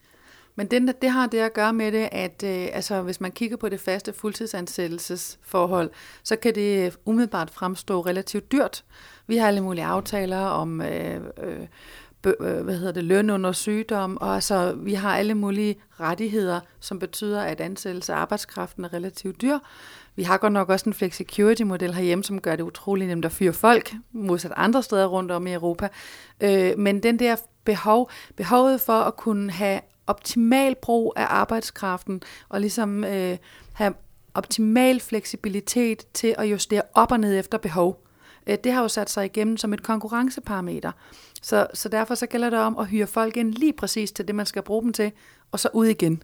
[0.60, 3.58] Men det, det har det at gøre med det, at øh, altså, hvis man kigger
[3.58, 5.90] på det faste fuldtidsansættelsesforhold,
[6.24, 8.84] så kan det øh, umiddelbart fremstå relativt dyrt.
[9.28, 11.60] Vi har alle mulige aftaler om øh, øh,
[12.26, 17.00] øh, hvad hedder det, løn under sygdom, og altså, vi har alle mulige rettigheder, som
[17.00, 19.58] betyder, at ansættelse af arbejdskraften er relativt dyr.
[20.16, 23.54] Vi har godt nok også en flexicurity-model herhjemme, som gør det utrolig nemt at fyre
[23.54, 25.90] folk, modsat andre steder rundt om i Europa.
[26.42, 32.62] Øh, men den der behov, behovet for at kunne have optimal brug af arbejdskraften, og
[32.62, 33.38] ligesom øh,
[33.74, 33.94] have
[34.34, 38.06] optimal fleksibilitet til at justere op og ned efter behov.
[38.48, 40.92] Øh, det har jo sat sig igennem som et konkurrenceparameter.
[41.42, 44.36] Så, så derfor så gælder det om at hyre folk ind lige præcis til det,
[44.36, 45.12] man skal bruge dem til,
[45.52, 46.24] og så ud igen.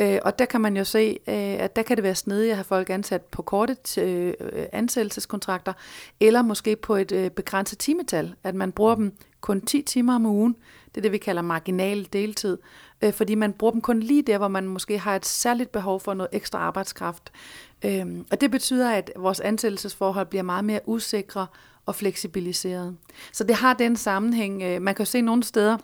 [0.00, 2.56] Øh, og der kan man jo se, øh, at der kan det være snedigt at
[2.56, 4.34] have folk ansat på korte øh,
[4.72, 5.72] ansættelseskontrakter,
[6.20, 10.26] eller måske på et øh, begrænset timetal, at man bruger dem kun 10 timer om
[10.26, 10.56] ugen.
[10.88, 12.58] Det er det, vi kalder marginal deltid,
[13.02, 16.00] øh, fordi man bruger dem kun lige der, hvor man måske har et særligt behov
[16.00, 17.32] for noget ekstra arbejdskraft.
[17.84, 21.46] Øh, og det betyder, at vores ansættelsesforhold bliver meget mere usikre
[21.86, 22.96] og fleksibiliseret.
[23.32, 24.62] Så det har den sammenhæng.
[24.62, 25.78] Øh, man kan jo se nogle steder,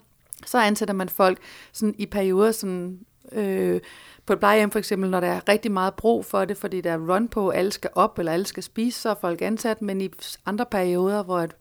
[0.47, 1.39] så ansætter man folk
[1.73, 2.99] sådan i perioder, sådan,
[3.33, 3.81] øh,
[4.27, 6.93] på et plejehjem for eksempel, når der er rigtig meget brug for det, fordi der
[6.93, 10.01] er run på, alle skal op, eller alle skal spise, så er folk ansat, men
[10.01, 10.11] i
[10.47, 11.57] andre perioder, hvor et,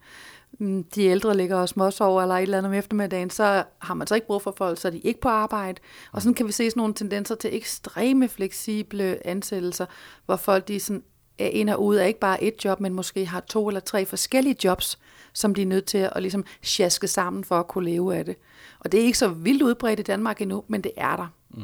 [0.60, 4.08] Mm, de ældre ligger og småsover eller et eller andet om eftermiddagen, så har man
[4.08, 5.82] så ikke brug for folk, så er de ikke på arbejde.
[6.12, 9.86] Og sådan kan vi se sådan nogle tendenser til ekstreme fleksible ansættelser,
[10.26, 11.04] hvor folk de sådan
[11.40, 14.06] er ind og ud af ikke bare et job, men måske har to eller tre
[14.06, 15.00] forskellige jobs,
[15.34, 18.36] som de er nødt til at ligesom sjaske sammen for at kunne leve af det.
[18.80, 21.28] Og det er ikke så vildt udbredt i Danmark endnu, men det er der.
[21.50, 21.64] Mm.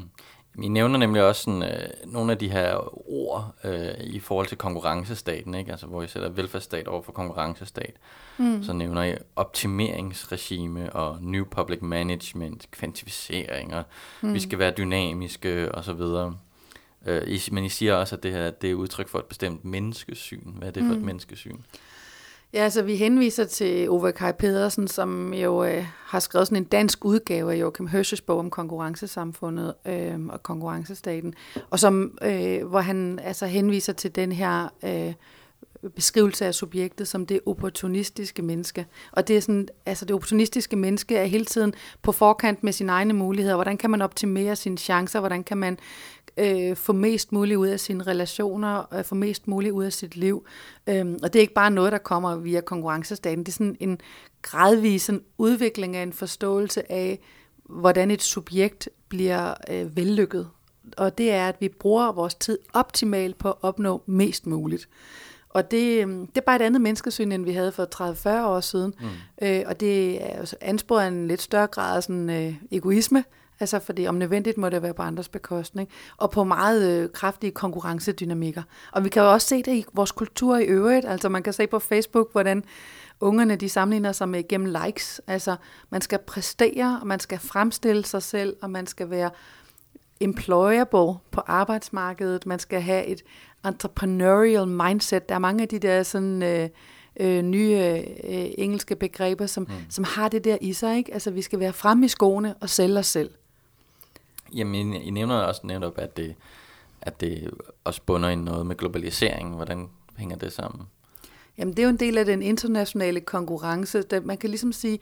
[0.63, 4.57] I nævner nemlig også sådan, øh, nogle af de her ord øh, i forhold til
[4.57, 5.71] konkurrencestaten, ikke?
[5.71, 7.93] Altså, hvor I sætter velfærdsstat over for konkurrencestat.
[8.37, 8.63] Mm.
[8.63, 13.83] Så nævner I optimeringsregime og new public management, kvantificering, og
[14.21, 14.33] mm.
[14.33, 16.01] vi skal være dynamiske osv.
[17.05, 19.65] Øh, I, men I siger også, at det her det er udtryk for et bestemt
[19.65, 20.51] menneskesyn.
[20.57, 20.99] Hvad er det for mm.
[20.99, 21.57] et menneskesyn?
[22.53, 26.69] Ja, altså vi henviser til Ove Kai Pedersen, som jo øh, har skrevet sådan en
[26.69, 31.33] dansk udgave af Joachim Hirsch's bog om konkurrencesamfundet øh, og konkurrencestaten,
[31.69, 35.13] og som, øh, hvor han altså henviser til den her øh,
[35.95, 38.85] beskrivelse af subjektet som det opportunistiske menneske.
[39.11, 42.91] Og det er sådan, altså det opportunistiske menneske er hele tiden på forkant med sine
[42.91, 43.55] egne muligheder.
[43.55, 45.19] Hvordan kan man optimere sine chancer?
[45.19, 45.77] Hvordan kan man
[46.39, 50.15] øh, få mest muligt ud af sine relationer, og få mest muligt ud af sit
[50.15, 50.45] liv.
[50.87, 53.39] Øhm, og det er ikke bare noget, der kommer via konkurrencestaten.
[53.39, 54.01] Det er sådan en
[54.41, 57.19] gradvis en udvikling af en forståelse af,
[57.63, 60.49] hvordan et subjekt bliver øh, vellykket.
[60.97, 64.89] Og det er, at vi bruger vores tid optimalt på at opnå mest muligt.
[65.49, 67.87] Og det, øhm, det er bare et andet menneskesyn, end vi havde for
[68.43, 68.93] 30-40 år siden.
[68.99, 69.07] Mm.
[69.47, 73.23] Øh, og det er ansporet en lidt større grad af sådan, øh, egoisme,
[73.59, 75.89] Altså fordi om nødvendigt må det være på andres bekostning.
[76.17, 78.63] Og på meget øh, kraftige konkurrencedynamikker.
[78.91, 81.05] Og vi kan jo også se det i vores kultur i øvrigt.
[81.05, 82.63] Altså man kan se på Facebook, hvordan
[83.19, 85.21] ungerne de sammenligner sig med gennem likes.
[85.27, 85.55] Altså
[85.89, 89.29] man skal præstere, og man skal fremstille sig selv, og man skal være
[90.19, 92.45] employable på arbejdsmarkedet.
[92.45, 93.21] Man skal have et
[93.65, 95.29] entrepreneurial mindset.
[95.29, 96.43] Der er mange af de der sådan...
[96.43, 96.69] Øh,
[97.19, 99.73] øh, nye øh, engelske begreber, som, mm.
[99.89, 100.97] som har det der i sig.
[100.97, 101.13] Ikke?
[101.13, 103.29] Altså, vi skal være fremme i skoene og sælge os selv.
[104.55, 106.35] Jamen, I nævner også netop, at det,
[107.01, 107.51] at det
[107.83, 109.55] også bunder i noget med globalisering.
[109.55, 110.85] Hvordan hænger det sammen?
[111.57, 114.03] Jamen, det er jo en del af den internationale konkurrence.
[114.23, 114.99] Man kan ligesom sige,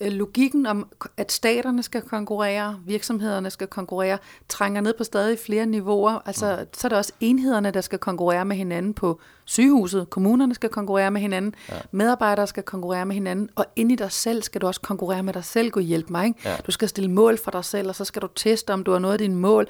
[0.00, 6.18] logikken om, at staterne skal konkurrere, virksomhederne skal konkurrere, trænger ned på stadig flere niveauer.
[6.26, 6.66] Altså, mm.
[6.72, 10.10] så er det også enhederne, der skal konkurrere med hinanden på sygehuset.
[10.10, 11.54] Kommunerne skal konkurrere med hinanden.
[11.68, 11.74] Ja.
[11.90, 13.48] Medarbejdere skal konkurrere med hinanden.
[13.54, 15.70] Og ind i dig selv skal du også konkurrere med dig selv.
[15.70, 16.26] Gå hjælp mig.
[16.26, 16.40] Ikke?
[16.44, 16.56] Ja.
[16.66, 18.98] Du skal stille mål for dig selv, og så skal du teste, om du har
[18.98, 19.68] nået dine mål.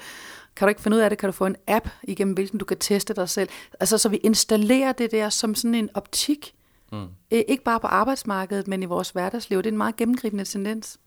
[0.55, 2.65] Kan du ikke finde ud af det, kan du få en app, igennem hvilken du
[2.65, 3.49] kan teste dig selv.
[3.79, 6.55] Altså, så vi installerer det der som sådan en optik,
[6.91, 7.07] Mm.
[7.31, 9.57] Ikke bare på arbejdsmarkedet, men i vores hverdagsliv.
[9.57, 10.99] Det er en meget gennemgribende tendens.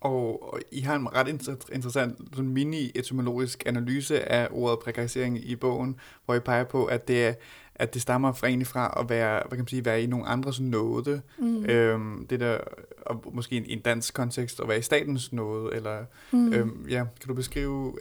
[0.00, 1.28] Og, I har en ret
[1.72, 7.26] interessant sådan mini-etymologisk analyse af ordet prekarisering i bogen, hvor I peger på, at det
[7.26, 7.34] er
[7.82, 10.26] at det stammer fra egentlig fra at være, hvad kan man sige, være i nogle
[10.26, 11.20] andres nåde.
[11.38, 11.64] Mm.
[11.64, 12.58] Øhm, det der,
[13.06, 16.52] og måske i en dansk kontekst, at være i statens nåde, eller, mm.
[16.52, 17.94] øhm, ja, kan du beskrive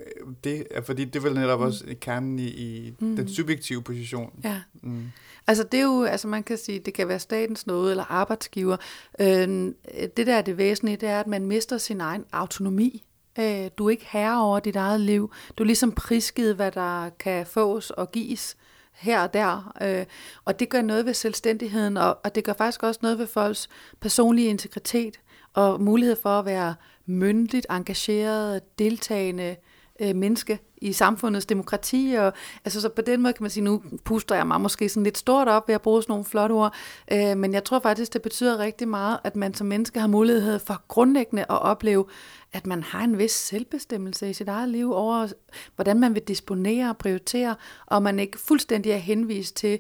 [0.44, 0.67] det?
[0.84, 1.65] Fordi det er vel netop mm.
[1.65, 3.15] også kernen i, i mm.
[3.15, 4.39] den subjektive position.
[4.44, 4.62] Ja.
[4.82, 5.04] Mm.
[5.48, 8.78] Altså det er jo, altså man kan sige, det kan være statens noget, eller arbejdsgiver.
[9.20, 9.72] Øh,
[10.17, 13.04] det der er det væsentlige, det er, at man mister sin egen autonomi.
[13.39, 15.32] Øh, du er ikke herre over dit eget liv.
[15.58, 18.58] Du er ligesom prisgivet, hvad der kan fås og gives
[18.93, 19.73] her og der.
[19.82, 20.06] Øh,
[20.45, 23.69] og det gør noget ved selvstændigheden, og, og det gør faktisk også noget ved folks
[23.99, 25.19] personlige integritet
[25.54, 26.75] og mulighed for at være
[27.06, 29.56] myndigt, engageret, deltagende
[29.99, 32.15] øh, menneske i samfundets demokrati.
[32.19, 32.34] Og,
[32.65, 35.17] altså, så på den måde kan man sige, nu puster jeg mig måske sådan lidt
[35.17, 36.73] stort op ved at bruge sådan nogle flotte ord,
[37.12, 40.60] øh, men jeg tror faktisk, det betyder rigtig meget, at man som menneske har mulighed
[40.60, 42.06] for grundlæggende at opleve,
[42.54, 45.27] at man har en vis selvbestemmelse i sit eget liv over,
[45.75, 49.80] hvordan man vil disponere og prioritere, og man ikke fuldstændig er henvist til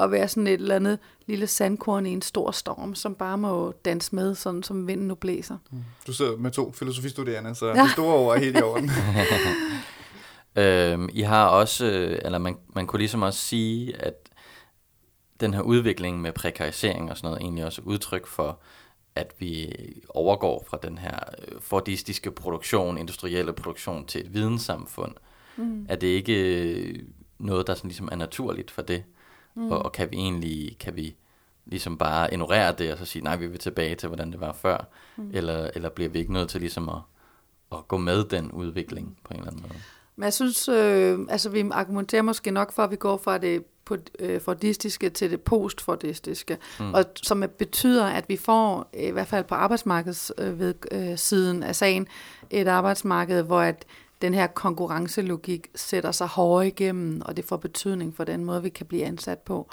[0.00, 3.72] at være sådan et eller andet lille sandkorn i en stor storm, som bare må
[3.84, 5.56] danse med, sådan som vinden nu blæser.
[5.70, 5.78] Mm.
[6.06, 7.84] Du sidder med to filosofistuderende, så ja.
[7.84, 8.90] de store ord er helt i orden.
[10.64, 11.84] øhm, I har også,
[12.24, 14.14] eller man, man kunne ligesom også sige, at
[15.40, 18.60] den her udvikling med prekarisering og sådan noget, egentlig også udtryk for,
[19.14, 19.72] at vi
[20.08, 25.14] overgår fra den her øh, fordistiske produktion, industrielle produktion til et videnssamfund.
[25.56, 25.86] Mm.
[25.88, 26.98] Er det ikke øh,
[27.38, 29.04] noget, der sådan ligesom er naturligt for det?
[29.54, 29.72] Mm.
[29.72, 31.16] Og, og kan vi egentlig, kan vi
[31.66, 34.52] ligesom bare ignorere det, og så sige, nej, vi vil tilbage til, hvordan det var
[34.52, 34.88] før?
[35.16, 35.30] Mm.
[35.34, 36.98] Eller, eller bliver vi ikke nødt til ligesom at,
[37.72, 39.80] at gå med den udvikling på en eller anden måde?
[40.16, 43.64] Men jeg synes, øh, altså vi argumenterer måske nok for, at vi går fra det
[44.18, 46.94] øh, fordistiske til det postfordistiske, mm.
[46.94, 52.06] og som betyder, at vi får, i hvert fald på arbejdsmarkedssiden øh, øh, af sagen,
[52.50, 53.84] et arbejdsmarked, hvor at
[54.22, 58.68] den her konkurrencelogik sætter sig hårdere igennem, og det får betydning for den måde, vi
[58.68, 59.70] kan blive ansat på.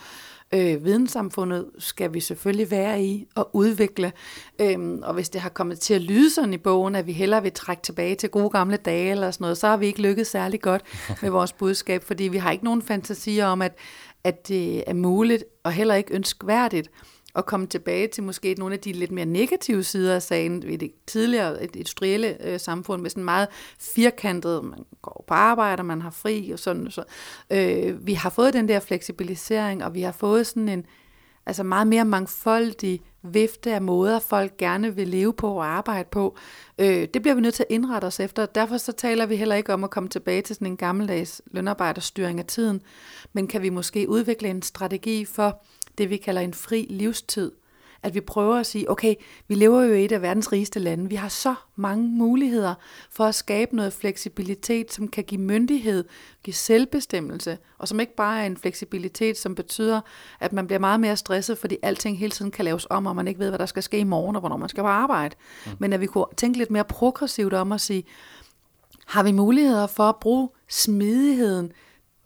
[0.53, 4.11] Øh, videnssamfundet skal vi selvfølgelig være i og udvikle.
[4.61, 7.43] Øhm, og hvis det har kommet til at lyde sådan i bogen, at vi hellere
[7.43, 10.27] vil trække tilbage til gode gamle dage eller sådan noget, så har vi ikke lykket
[10.27, 10.81] særlig godt
[11.21, 13.77] med vores budskab, fordi vi har ikke nogen fantasier om, at,
[14.23, 16.89] at det er muligt og heller ikke ønskværdigt
[17.37, 20.77] at komme tilbage til måske nogle af de lidt mere negative sider af sagen ved
[20.77, 23.47] det tidligere et industrielle øh, samfund med sådan meget
[23.79, 26.91] firkantet, man går på arbejde, man har fri og sådan.
[26.91, 27.03] Så.
[27.49, 30.85] Øh, vi har fået den der fleksibilisering, og vi har fået sådan en
[31.45, 36.37] altså meget mere mangfoldig vifte af måder, folk gerne vil leve på og arbejde på.
[36.79, 38.45] Øh, det bliver vi nødt til at indrette os efter.
[38.45, 42.39] Derfor så taler vi heller ikke om at komme tilbage til sådan en gammeldags lønarbejderstyring
[42.39, 42.81] af tiden,
[43.33, 45.61] men kan vi måske udvikle en strategi for
[45.97, 47.51] det, vi kalder en fri livstid.
[48.03, 49.15] At vi prøver at sige, okay,
[49.47, 51.09] vi lever jo i et af verdens rigeste lande.
[51.09, 52.75] Vi har så mange muligheder
[53.11, 56.03] for at skabe noget fleksibilitet, som kan give myndighed,
[56.43, 60.01] give selvbestemmelse, og som ikke bare er en fleksibilitet, som betyder,
[60.39, 63.27] at man bliver meget mere stresset, fordi alting hele tiden kan laves om, og man
[63.27, 65.35] ikke ved, hvad der skal ske i morgen, og hvornår man skal på arbejde.
[65.65, 65.71] Mm.
[65.79, 68.03] Men at vi kunne tænke lidt mere progressivt om at sige,
[69.05, 71.71] har vi muligheder for at bruge smidigheden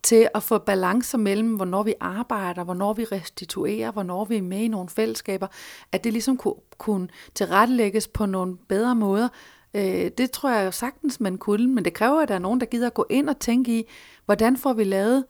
[0.04, 4.60] til at få balancer mellem, hvornår vi arbejder, hvornår vi restituerer, hvornår vi er med
[4.60, 5.48] i nogle fællesskaber,
[5.92, 9.28] at det ligesom kunne, kunne tilrettelægges på nogle bedre måder.
[9.74, 12.60] Øh, det tror jeg jo sagtens, man kunne, men det kræver, at der er nogen,
[12.60, 13.84] der gider at gå ind og tænke i,
[14.26, 15.26] hvordan får vi lavet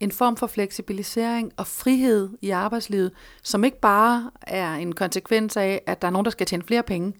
[0.00, 5.82] en form for fleksibilisering og frihed i arbejdslivet, som ikke bare er en konsekvens af,
[5.86, 7.12] at der er nogen, der skal tjene flere penge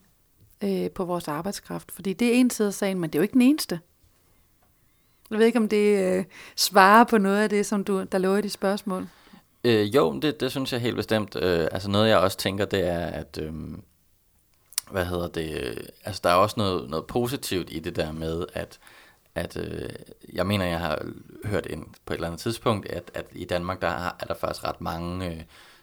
[0.65, 1.93] øh, på vores arbejdskraft.
[1.93, 3.81] Fordi det er en side af sagen, men det er jo ikke den eneste.
[5.31, 6.25] Jeg ved ikke, om det øh,
[6.57, 9.09] svarer på noget af det, som du, der lå i de spørgsmål.
[9.65, 11.37] Øh, jo, det, det synes jeg helt bestemt.
[11.37, 13.39] Øh, altså noget, jeg også tænker, det er, at...
[13.43, 13.53] Øh,
[14.91, 15.79] hvad hedder det?
[16.05, 18.79] Altså, der er også noget, noget positivt i det der med, at,
[19.35, 19.89] at øh,
[20.33, 21.03] jeg mener, jeg har
[21.45, 24.35] hørt ind på et eller andet tidspunkt, at, at i Danmark, der er, er der
[24.35, 25.27] faktisk ret mange...
[25.27, 25.43] Øh,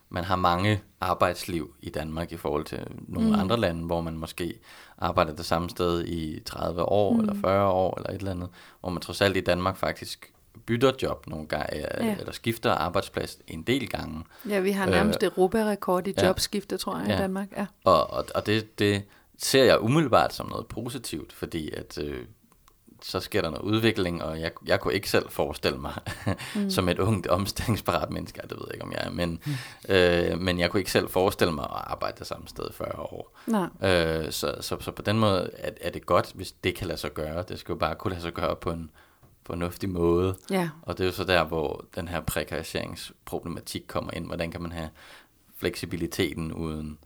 [0.10, 3.40] man har mange arbejdsliv i Danmark i forhold til nogle mm.
[3.40, 4.60] andre lande, hvor man måske
[4.98, 7.20] arbejder det samme sted i 30 år mm.
[7.20, 10.32] eller 40 år eller et eller andet, hvor man trods alt i Danmark faktisk
[10.66, 12.16] bytter job nogle gange, ja.
[12.20, 14.24] eller skifter arbejdsplads en del gange.
[14.50, 16.28] Ja, vi har nærmest øh, Europa-rekord i ja.
[16.28, 17.16] jobskifte, tror jeg, ja.
[17.16, 17.48] i Danmark.
[17.58, 17.66] Ja.
[17.84, 19.04] Og, og, og det, det
[19.38, 22.26] ser jeg umiddelbart som noget positivt, fordi at øh,
[23.08, 25.94] så sker der noget udvikling, og jeg, jeg kunne ikke selv forestille mig,
[26.56, 26.70] mm.
[26.70, 29.94] som et ungt omstillingsparat menneske, det ved jeg ikke, om jeg er, men, mm.
[29.94, 33.38] øh, men jeg kunne ikke selv forestille mig at arbejde det samme sted 40 år.
[33.48, 33.68] Nej.
[33.92, 36.98] Øh, så, så, så på den måde er, er det godt, hvis det kan lade
[36.98, 37.44] sig gøre.
[37.48, 38.92] Det skal jo bare kunne lade sig gøre på en
[39.44, 40.36] fornuftig måde.
[40.50, 40.70] Ja.
[40.82, 44.26] Og det er jo så der, hvor den her prekariseringsproblematik kommer ind.
[44.26, 44.90] Hvordan kan man have
[45.58, 46.98] fleksibiliteten uden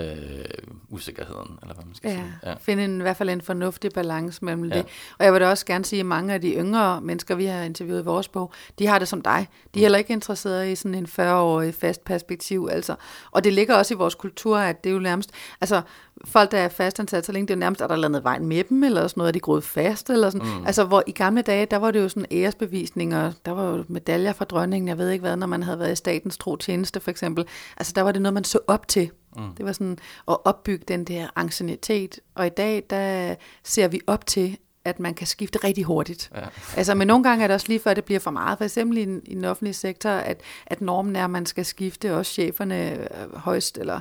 [0.00, 0.44] øh,
[0.88, 2.38] usikkerheden, eller hvad man skal ja, sige.
[2.44, 4.76] Ja, finde en, i hvert fald en fornuftig balance mellem ja.
[4.76, 4.86] det.
[5.18, 7.62] Og jeg vil da også gerne sige, at mange af de yngre mennesker, vi har
[7.62, 9.48] interviewet i vores bog, de har det som dig.
[9.74, 9.80] De er mm.
[9.80, 12.68] heller ikke interesserede i sådan en 40-årig fast perspektiv.
[12.72, 12.94] Altså.
[13.30, 15.30] Og det ligger også i vores kultur, at det er jo nærmest,
[15.60, 15.82] altså
[16.24, 18.64] folk, der er fastansat så længe, det er jo nærmest, at der landet vejen med
[18.64, 20.46] dem, eller sådan noget, er de groet fast, eller sådan.
[20.46, 20.66] Mm.
[20.66, 24.32] Altså, hvor i gamle dage, der var det jo sådan æresbevisninger, der var jo medaljer
[24.32, 27.10] fra dronningen, jeg ved ikke hvad, når man havde været i statens tro tjeneste, for
[27.10, 27.44] eksempel.
[27.76, 29.10] Altså, der var det noget, man så op til.
[29.36, 29.54] Mm.
[29.54, 32.20] Det var sådan at opbygge den der ancienitet.
[32.34, 36.30] Og i dag, der ser vi op til, at man kan skifte rigtig hurtigt.
[36.34, 36.40] Ja.
[36.78, 38.58] altså, men nogle gange er det også lige før, det bliver for meget.
[38.58, 41.64] For eksempel i, den, i den offentlige sektor, at, at normen er, at man skal
[41.64, 44.00] skifte også cheferne øh, højst, eller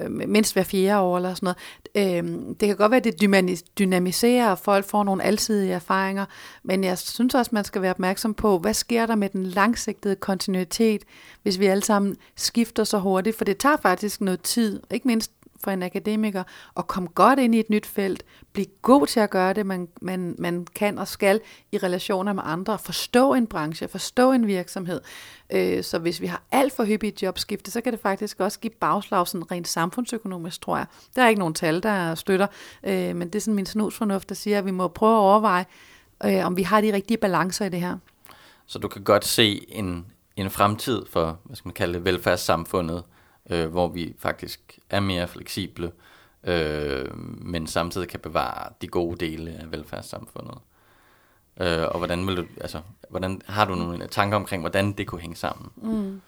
[0.00, 1.54] øh, mindst hver fjerde år eller sådan
[1.94, 2.24] noget.
[2.24, 6.24] Øh, det kan godt være, at det dynamiserer, og folk får nogle alsidige erfaringer,
[6.62, 10.16] men jeg synes også, man skal være opmærksom på, hvad sker der med den langsigtede
[10.16, 11.02] kontinuitet,
[11.42, 15.32] hvis vi alle sammen skifter så hurtigt, for det tager faktisk noget tid, ikke mindst
[15.64, 16.42] for en akademiker
[16.76, 18.22] at komme godt ind i et nyt felt,
[18.52, 21.40] blive god til at gøre det, man, man, man kan og skal
[21.72, 25.00] i relationer med andre, forstå en branche, forstå en virksomhed.
[25.52, 28.72] Øh, så hvis vi har alt for hyppige jobskifte, så kan det faktisk også give
[28.80, 30.86] bagslag sådan rent samfundsøkonomisk, tror jeg.
[31.16, 32.46] Der er ikke nogen tal, der støtter,
[32.82, 35.66] øh, men det er sådan min snusfornuft, der siger, at vi må prøve at overveje,
[36.24, 37.98] øh, om vi har de rigtige balancer i det her.
[38.66, 43.02] Så du kan godt se en, en fremtid for, hvad skal man kalde det, velfærdssamfundet,
[43.50, 45.92] øh, hvor vi faktisk er mere fleksible,
[46.44, 50.58] øh, men samtidig kan bevare de gode dele af velfærdssamfundet.
[51.60, 55.20] Øh, og hvordan vil du, altså, hvordan har du nogle tanker omkring, hvordan det kunne
[55.20, 55.70] hænge sammen?
[55.76, 56.20] Mm.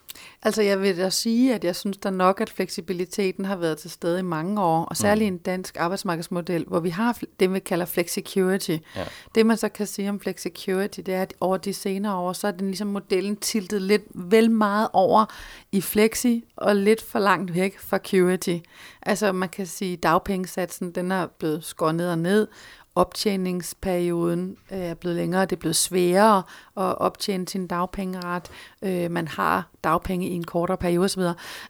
[0.43, 3.91] Altså jeg vil da sige, at jeg synes da nok, at fleksibiliteten har været til
[3.91, 5.37] stede i mange år, og særligt mm.
[5.37, 8.77] en dansk arbejdsmarkedsmodel, hvor vi har det, vi kalder flexicurity.
[8.97, 9.05] Ja.
[9.35, 12.47] Det man så kan sige om flexicurity, det er, at over de senere år, så
[12.47, 15.25] er den ligesom modellen tiltet lidt vel meget over
[15.73, 18.59] i flexi, og lidt for langt væk fra curity.
[19.03, 22.49] Altså man kan sige, at dagpengesatsen, den er blevet skåret ned og ned,
[22.97, 26.43] optjeningsperioden øh, er blevet længere, det er blevet sværere
[26.77, 28.51] at optjene sin dagpengeret,
[28.83, 31.23] øh, man har dagpenge i en kortere periode osv.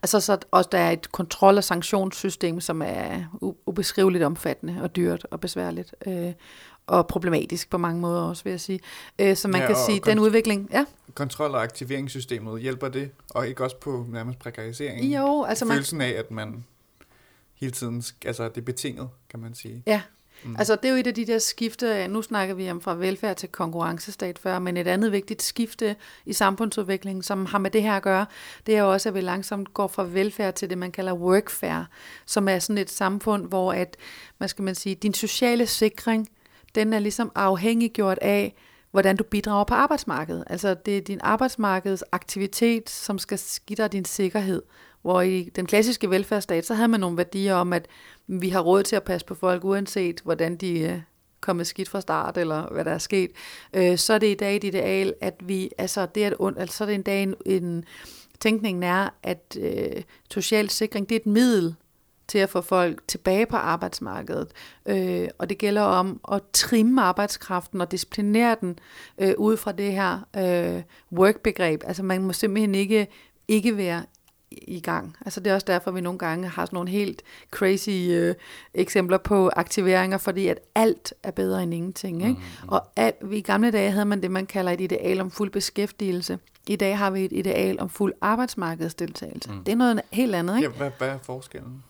[0.03, 3.23] Altså så også der er et kontrol- og sanktionssystem, som er
[3.67, 5.95] ubeskriveligt omfattende og dyrt og besværligt.
[6.07, 6.33] Øh,
[6.87, 8.81] og problematisk på mange måder også, vil jeg sige.
[9.19, 10.69] Øh, så man ja, kan sige, den udvikling...
[10.73, 10.85] Ja.
[11.15, 13.11] Kontrol- og aktiveringssystemet, hjælper det?
[13.31, 15.05] Og ikke også på nærmest prekarisering?
[15.05, 16.07] Jo, altså Følelsen man...
[16.07, 16.65] af, at man
[17.55, 18.03] hele tiden...
[18.27, 19.83] Altså, det er betinget, kan man sige.
[19.87, 20.03] Ja,
[20.45, 20.57] Mm.
[20.59, 23.37] Altså det er jo et af de der skifte, nu snakker vi om fra velfærd
[23.37, 25.97] til konkurrencestat før, men et andet vigtigt skifte
[26.27, 28.27] i samfundsudviklingen, som har med det her at gøre,
[28.67, 31.87] det er jo også, at vi langsomt går fra velfærd til det, man kalder workfare,
[32.27, 33.97] som er sådan et samfund, hvor at,
[34.39, 36.29] hvad skal man sige, din sociale sikring,
[36.75, 38.55] den er ligesom afhængiggjort af,
[38.91, 40.45] hvordan du bidrager på arbejdsmarkedet.
[40.47, 44.63] Altså det er din arbejdsmarkedets aktivitet, som skal give dig din sikkerhed.
[45.03, 47.87] Hvor i den klassiske velfærdsstat, så havde man nogle værdier om, at
[48.27, 51.01] vi har råd til at passe på folk, uanset hvordan de øh, er
[51.41, 53.31] kommet skidt fra start, eller hvad der er sket.
[53.75, 56.85] Øh, så er det i dag et ideal, at vi, altså det er, altså, så
[56.85, 57.85] er det en dag en, en
[58.41, 61.75] tænkningen er, at øh, social sikring, det er et middel
[62.29, 64.49] til at få folk tilbage på arbejdsmarkedet.
[64.87, 68.79] Øh, og det gælder om at trimme arbejdskraften og disciplinere den
[69.19, 70.83] øh, ud fra det her øh,
[71.19, 71.83] work-begreb.
[71.85, 73.09] Altså man må simpelthen ikke,
[73.49, 74.03] ikke være
[74.63, 75.17] i gang.
[75.25, 78.35] Altså det er også derfor, vi nogle gange har sådan nogle helt crazy øh,
[78.75, 82.23] eksempler på aktiveringer, fordi at alt er bedre end ingenting.
[82.23, 82.41] Ikke?
[82.63, 82.69] Mm.
[82.69, 86.39] Og alt, i gamle dage havde man det, man kalder et ideal om fuld beskæftigelse.
[86.69, 89.51] I dag har vi et ideal om fuld arbejdsmarkedsdeltagelse.
[89.53, 89.65] Mm.
[89.65, 90.57] Det er noget helt andet.
[90.57, 90.71] Ikke?
[90.71, 91.83] Ja, hvad, hvad er forskellen?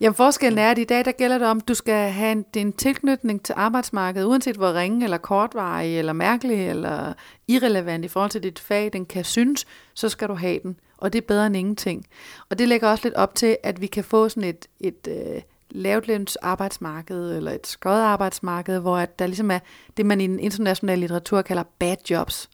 [0.00, 2.42] Jamen forskellen er, at i dag der gælder det om, at du skal have en,
[2.42, 7.12] din tilknytning til arbejdsmarkedet, uanset hvor ringe eller kortvarig eller mærkelig eller
[7.48, 10.76] irrelevant i forhold til dit fag, den kan synes, så skal du have den.
[10.96, 12.06] Og det er bedre end ingenting.
[12.50, 15.42] Og det lægger også lidt op til, at vi kan få sådan et, et øh,
[15.70, 19.58] lavtløns arbejdsmarked eller et skøjet arbejdsmarked, hvor at der ligesom er
[19.96, 22.50] det, man i den internationale litteratur kalder bad jobs.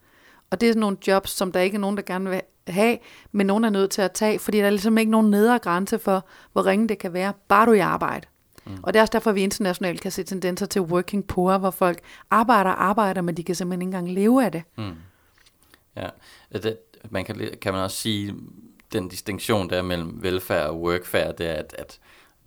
[0.50, 2.98] Og det er sådan nogle jobs, som der ikke er nogen, der gerne vil have,
[3.32, 5.98] men nogen er nødt til at tage, fordi der er ligesom ikke nogen nedre grænse
[5.98, 8.26] for, hvor ringe det kan være, bare du er i arbejde.
[8.66, 8.76] Mm.
[8.82, 12.00] Og det er også derfor, vi internationalt kan se tendenser til working poor, hvor folk
[12.30, 14.62] arbejder og arbejder, men de kan simpelthen ikke engang leve af det.
[14.78, 14.94] Mm.
[15.96, 16.08] Ja,
[16.52, 16.78] det,
[17.10, 18.34] man kan, kan man også sige,
[18.92, 22.00] den distinktion der mellem velfærd og workfærd, det er, at, at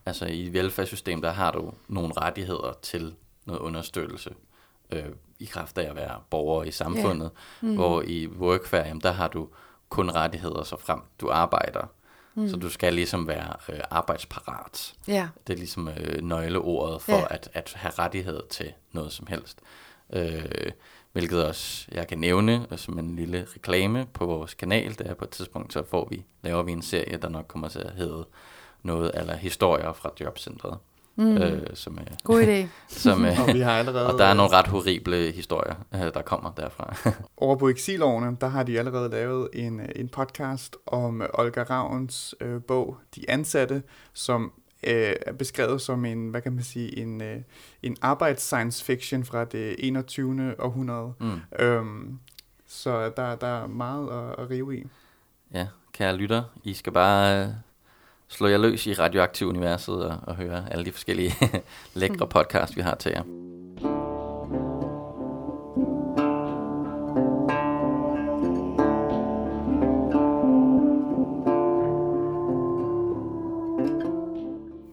[0.06, 4.30] altså i velfærdssystem, der har du nogle rettigheder til noget understøttelse
[4.91, 5.06] øh,
[5.39, 7.32] i kraft af at være borger i samfundet,
[7.64, 7.72] yeah.
[7.72, 7.76] mm.
[7.76, 9.49] hvor i workfærd, jamen, der har du
[9.89, 11.88] kun rettigheder så frem du arbejder.
[12.36, 12.49] Mm.
[12.49, 14.93] Så du skal ligesom være øh, arbejdsparat.
[15.10, 15.28] Yeah.
[15.47, 17.28] Det er ligesom øh, nøgleordet for yeah.
[17.30, 19.60] at, at have rettighed til noget som helst.
[20.14, 20.72] Øh,
[21.16, 24.99] hvilket også jeg kan nævne som en lille reklame på vores kanal.
[24.99, 27.80] Der på et tidspunkt, så får vi, laver vi en serie, der nok kommer til
[27.80, 28.26] at hedde
[28.84, 30.78] noget eller historier fra jobcentret.
[31.16, 31.38] Mm.
[31.38, 32.68] Øh, som, øh, God idé.
[33.03, 36.22] som, øh, og, vi har allerede, og der er nogle ret horrible historier, øh, der
[36.22, 37.11] kommer derfra.
[37.38, 42.61] Over på Exilovene, der har de allerede lavet en, en podcast om Olga Ravns øh,
[42.61, 44.51] bog De Ansatte, som
[44.86, 47.38] øh, er beskrevet som en, hvad kan man sige, en, øh,
[47.83, 50.55] en arbejds science fiction fra det 21.
[50.59, 51.13] århundrede.
[51.19, 51.39] Mm.
[51.59, 52.19] Øhm,
[52.67, 54.83] så der, der er meget at, at rive i.
[55.53, 57.49] Ja, kære lytter, I skal bare øh,
[58.27, 61.33] slå jer løs i radioaktiv universet og, og høre alle de forskellige
[61.93, 62.29] lækre mm.
[62.29, 63.23] podcasts, vi har til jer.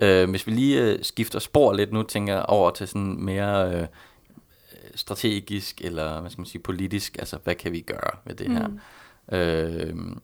[0.03, 3.74] Øh, hvis vi lige øh, skifter spor lidt nu, tænker jeg over til sådan mere
[3.74, 3.86] øh,
[4.94, 8.66] strategisk eller hvad skal man sige, politisk, altså hvad kan vi gøre ved det her?
[8.66, 9.36] Mm.
[9.36, 10.16] Øh,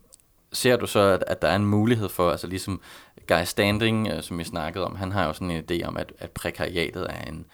[0.52, 2.80] ser du så, at, at der er en mulighed for, altså ligesom
[3.28, 6.12] Guy Standing, øh, som vi snakkede om, han har jo sådan en idé om, at,
[6.18, 7.46] at prekariatet er en,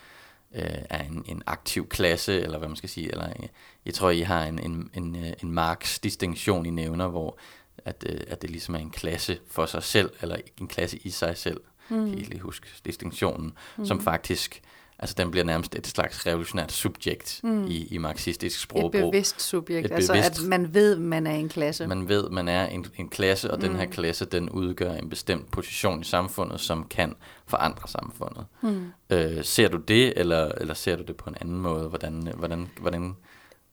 [0.54, 3.48] øh, er en, en aktiv klasse, eller hvad man skal sige, eller jeg,
[3.86, 7.38] jeg tror, I har en, en, en, øh, en Marx distinktion, I nævner, hvor
[7.84, 11.10] at, øh, at det ligesom er en klasse for sig selv, eller en klasse i
[11.10, 12.10] sig selv, mm.
[12.10, 13.86] kan I lige huske distinktionen, mm.
[13.86, 14.62] som faktisk
[14.98, 17.66] Altså den bliver nærmest et slags revolutionært subjekt mm.
[17.66, 19.00] i, i marxistisk sprogbrug.
[19.00, 21.86] Et bevidst subjekt, et altså bevidst, at man ved, man er en klasse.
[21.86, 23.62] Man ved, man er en, en klasse, og mm.
[23.62, 27.14] den her klasse, den udgør en bestemt position i samfundet, som kan
[27.46, 28.46] forandre samfundet.
[28.62, 28.86] Mm.
[29.10, 31.88] Øh, ser du det, eller, eller ser du det på en anden måde?
[31.88, 33.16] Hvordan, hvordan, hvordan,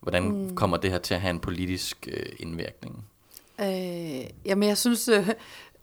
[0.00, 0.54] hvordan mm.
[0.54, 3.04] kommer det her til at have en politisk øh, indvirkning?
[3.60, 5.28] Øh, jamen jeg synes, øh,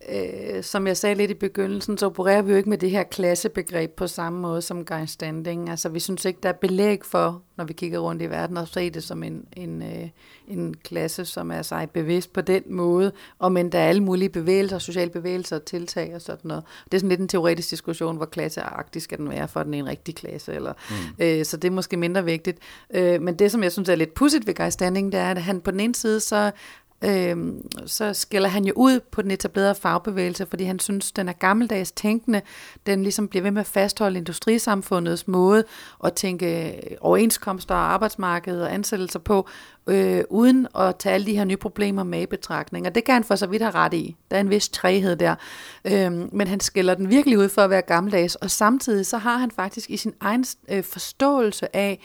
[0.10, 3.04] øh, som jeg sagde lidt i begyndelsen, så opererer vi jo ikke med det her
[3.04, 5.70] klassebegreb på samme måde som Guy Standing.
[5.70, 8.68] Altså vi synes ikke, der er belæg for, når vi kigger rundt i verden, at
[8.68, 10.10] se det som en, en, øh,
[10.48, 14.30] en klasse, som er sig bevidst på den måde, og men der er alle mulige
[14.30, 16.64] bevægelser, sociale bevægelser og tiltag og sådan noget.
[16.86, 19.78] Det er sådan lidt en teoretisk diskussion, hvor klasseagtig skal den være, for den er
[19.78, 20.54] en rigtig klasse.
[20.54, 21.26] Eller, mm.
[21.26, 22.60] øh, så det er måske mindre vigtigt.
[22.94, 25.42] Øh, men det, som jeg synes er lidt pudsigt ved Guy Standing, det er, at
[25.42, 26.52] han på den ene side, så
[27.04, 27.38] øh,
[27.86, 31.92] så skiller han jo ud på den etablerede fagbevægelse, fordi han synes, den er gammeldags
[31.92, 32.42] tænkende.
[32.86, 35.64] Den ligesom bliver ved med at fastholde industrisamfundets måde
[36.04, 39.48] at tænke øh, overenskomster og arbejdsmarked og ansættelser på,
[39.88, 42.88] øh, uden at tage alle de her nye problemer med i betragtning.
[42.88, 44.16] Og det kan han for så vidt have ret i.
[44.32, 45.36] Der er en vis træhed der.
[45.86, 49.38] Øh, men han skiller den virkelig ud for at være gammeldags, og samtidig så har
[49.38, 52.00] han faktisk i sin egen øh, forståelse af,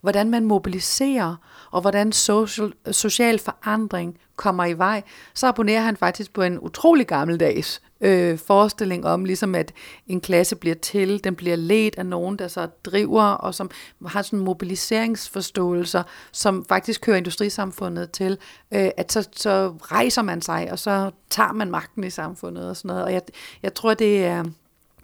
[0.00, 1.36] hvordan man mobiliserer,
[1.70, 5.02] og hvordan social, social forandring kommer i vej,
[5.34, 9.72] så abonnerer han faktisk på en utrolig gammeldags øh, forestilling om, ligesom at
[10.06, 13.70] en klasse bliver til, den bliver ledt af nogen, der så driver, og som
[14.06, 18.38] har sådan mobiliseringsforståelser, som faktisk kører industrisamfundet til,
[18.74, 22.76] øh, at så, så rejser man sig, og så tager man magten i samfundet og
[22.76, 23.04] sådan noget.
[23.04, 23.22] Og jeg,
[23.62, 24.44] jeg tror, det er,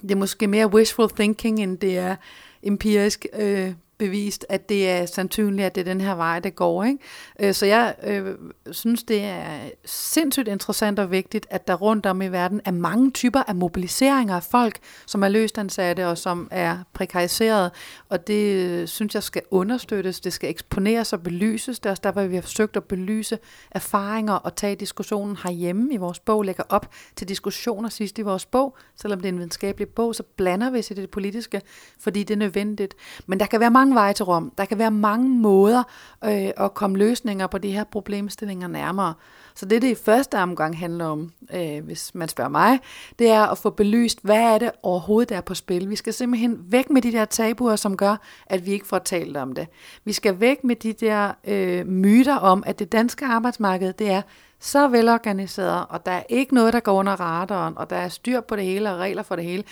[0.02, 2.16] det er måske mere wishful thinking, end det er
[2.62, 3.72] empirisk øh,
[4.06, 6.84] bevist, at det er sandsynligt, at det er den her vej, det går.
[6.84, 6.98] Ikke?
[7.40, 8.34] Øh, så jeg øh,
[8.70, 9.44] synes, det er
[9.84, 14.36] sindssygt interessant og vigtigt, at der rundt om i verden er mange typer af mobiliseringer
[14.36, 17.70] af folk, som er løstansatte og som er prekariseret,
[18.08, 21.78] og det øh, synes jeg skal understøttes, det skal eksponeres og belyses.
[21.78, 23.38] Det er også derfor, vi har forsøgt at belyse
[23.70, 28.46] erfaringer og tage diskussionen herhjemme i vores bog, lægger op til diskussioner sidst i vores
[28.46, 28.76] bog.
[28.96, 31.60] Selvom det er en videnskabelig bog, så blander vi sig i det politiske,
[31.98, 32.94] fordi det er nødvendigt.
[33.26, 34.52] Men der kan være mange veje til Rom.
[34.58, 35.82] Der kan være mange måder
[36.24, 39.14] øh, at komme løsninger på de her problemstillinger nærmere.
[39.54, 42.78] Så det, det i første omgang handler om, øh, hvis man spørger mig,
[43.18, 45.90] det er at få belyst, hvad er det overhovedet, der er på spil.
[45.90, 48.16] Vi skal simpelthen væk med de der tabuer, som gør,
[48.46, 49.68] at vi ikke får talt om det.
[50.04, 54.22] Vi skal væk med de der øh, myter om, at det danske arbejdsmarked, det er
[54.60, 58.40] så velorganiseret, og der er ikke noget, der går under radaren, og der er styr
[58.40, 59.64] på det hele og regler for det hele.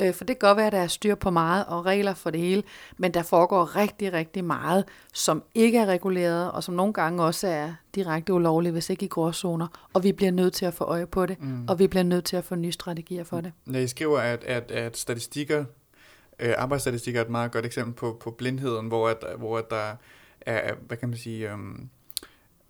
[0.00, 2.30] Øh, for det kan godt være, at der er styr på meget og regler for
[2.30, 2.62] det hele,
[2.98, 7.46] men der foregår rigtig, rigtig meget, som ikke er reguleret, og som nogle gange også
[7.46, 9.66] er direkte ulovligt, hvis ikke i gråzoner.
[9.92, 11.68] Og vi bliver nødt til at få øje på det, mm.
[11.68, 13.52] og vi bliver nødt til at få nye strategier for det.
[13.72, 15.64] Ja, I skriver, at, at, at statistikker,
[16.38, 19.96] øh, arbejdsstatistikker er et meget godt eksempel på, på blindheden, hvor, at, hvor at der
[20.40, 21.52] er, hvad kan man sige...
[21.52, 21.58] Øh,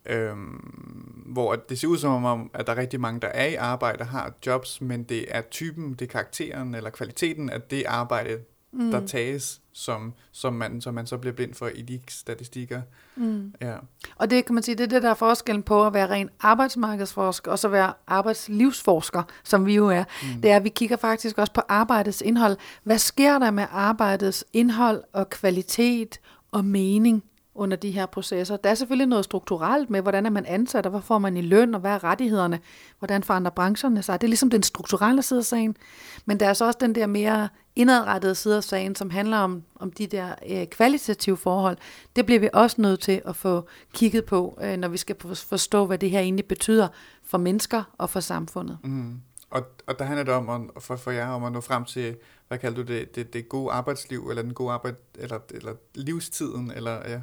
[0.07, 3.55] Øhm, hvor det ser ud som om, at der er rigtig mange, der er i
[3.55, 8.39] arbejde, har jobs, men det er typen, det er karakteren eller kvaliteten af det arbejde,
[8.73, 8.91] mm.
[8.91, 12.83] der tages, som, som, man, som man så bliver blind for i de statistikker.
[13.17, 13.55] Mm.
[13.61, 13.77] Ja.
[14.17, 16.31] Og det kan man sige, det er det, der er forskellen på at være ren
[16.41, 20.05] arbejdsmarkedsforsker, og så være arbejdslivsforsker, som vi jo er.
[20.23, 20.43] Mm.
[20.43, 22.57] Det er, at vi kigger faktisk også på arbejdets indhold.
[22.85, 26.21] Hvad sker der med arbejdets indhold og kvalitet
[26.53, 27.25] og mening?
[27.61, 28.57] Under de her processer.
[28.57, 31.41] Der er selvfølgelig noget strukturelt med, hvordan er man ansat, og hvad får man i
[31.41, 32.61] løn, og hvad er rettighederne,
[32.99, 34.21] hvordan forandrer brancherne sig.
[34.21, 35.77] Det er ligesom den strukturelle side af sagen.
[36.25, 39.63] Men der er så også den der mere indadrettede side af sagen, som handler om,
[39.75, 41.77] om de der øh, kvalitative forhold.
[42.17, 45.87] Det bliver vi også nødt til at få kigget på, øh, når vi skal forstå,
[45.87, 46.89] hvad det her egentlig betyder
[47.25, 48.79] for mennesker og for samfundet.
[48.85, 49.21] Mm.
[49.51, 52.17] Og, og der handler det om at, for, for jer om at nå frem til,
[52.51, 56.73] hvad kalder du det, det, det gode arbejdsliv, eller den gode arbejde, eller, eller livstiden,
[56.77, 57.21] eller ja.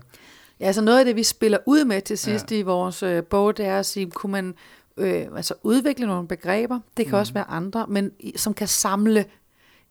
[0.59, 2.55] Ja, altså noget af det, vi spiller ud med til sidst ja.
[2.55, 4.55] i vores øh, bog, det er at sige, kunne man
[4.97, 7.19] øh, altså udvikle nogle begreber, det kan mm.
[7.19, 9.25] også være andre, men som kan samle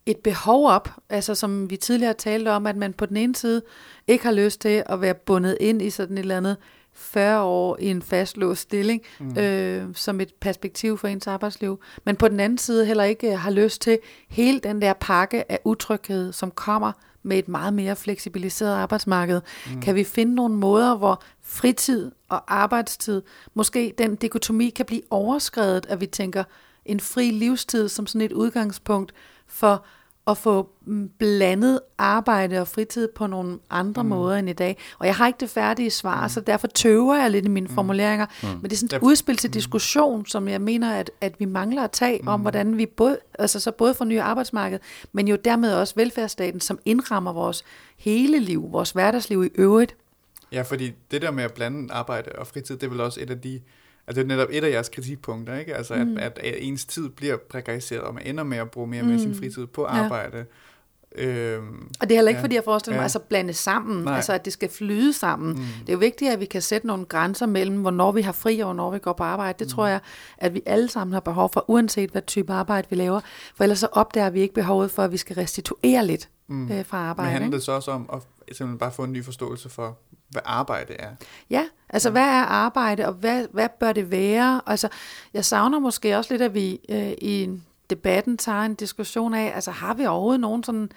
[0.06, 3.62] et behov op, altså som vi tidligere talte om, at man på den ene side
[4.06, 6.56] ikke har lyst til at være bundet ind i sådan et eller andet
[6.96, 9.38] 40 år i en fastlåst stilling, mm.
[9.38, 11.80] øh, som et perspektiv for ens arbejdsliv.
[12.04, 15.58] Men på den anden side heller ikke har lyst til hele den der pakke af
[15.64, 16.92] utryghed, som kommer
[17.22, 19.40] med et meget mere fleksibiliseret arbejdsmarked.
[19.74, 19.80] Mm.
[19.80, 23.22] Kan vi finde nogle måder, hvor fritid og arbejdstid,
[23.54, 26.44] måske den dikotomi kan blive overskrevet, at vi tænker
[26.84, 29.14] en fri livstid som sådan et udgangspunkt
[29.46, 29.84] for
[30.26, 34.08] at få mm, blandet arbejde og fritid på nogle andre mm.
[34.08, 34.78] måder end i dag.
[34.98, 36.28] Og jeg har ikke det færdige svar, mm.
[36.28, 37.74] så derfor tøver jeg lidt i mine mm.
[37.74, 38.26] formuleringer.
[38.42, 38.48] Mm.
[38.48, 39.52] Men det er sådan et udspil til mm.
[39.52, 42.28] diskussion, som jeg mener, at, at vi mangler at tage mm.
[42.28, 44.78] om, hvordan vi både, altså så både får nye arbejdsmarked,
[45.12, 47.64] men jo dermed også velfærdsstaten, som indrammer vores
[47.96, 49.96] hele liv, vores hverdagsliv i øvrigt.
[50.52, 53.30] Ja, fordi det der med at blande arbejde og fritid, det er vel også et
[53.30, 53.60] af de
[54.06, 55.74] Altså det er netop et af jeres kritikpunkter, ikke?
[55.74, 56.16] Altså mm.
[56.18, 59.08] at, at ens tid bliver prekariseret, og man ender med at bruge mere mm.
[59.08, 60.36] med sin fritid på arbejde.
[60.36, 60.44] Ja.
[61.18, 62.44] Øhm, og det er heller ikke, ja.
[62.44, 63.04] fordi jeg forestiller mig, ja.
[63.04, 64.16] altså blande sammen, Nej.
[64.16, 65.48] altså at det skal flyde sammen.
[65.48, 65.56] Mm.
[65.56, 68.58] Det er jo vigtigt, at vi kan sætte nogle grænser mellem, hvornår vi har fri,
[68.58, 69.58] og hvornår vi går på arbejde.
[69.58, 69.70] Det mm.
[69.70, 70.00] tror jeg,
[70.38, 73.20] at vi alle sammen har behov for, uanset hvad type arbejde vi laver.
[73.56, 76.72] For ellers så opdager vi ikke behovet for, at vi skal restituere lidt mm.
[76.72, 77.30] øh, fra arbejde.
[77.30, 78.22] Men handler det så også om at
[78.56, 79.98] simpelthen bare få en ny forståelse for,
[80.28, 81.10] hvad arbejde er.
[81.50, 84.60] Ja, altså hvad er arbejde, og hvad, hvad bør det være?
[84.66, 84.88] Altså,
[85.34, 87.60] jeg savner måske også lidt, at vi øh, i
[87.90, 90.90] debatten tager en diskussion af, altså har vi overhovedet nogen sådan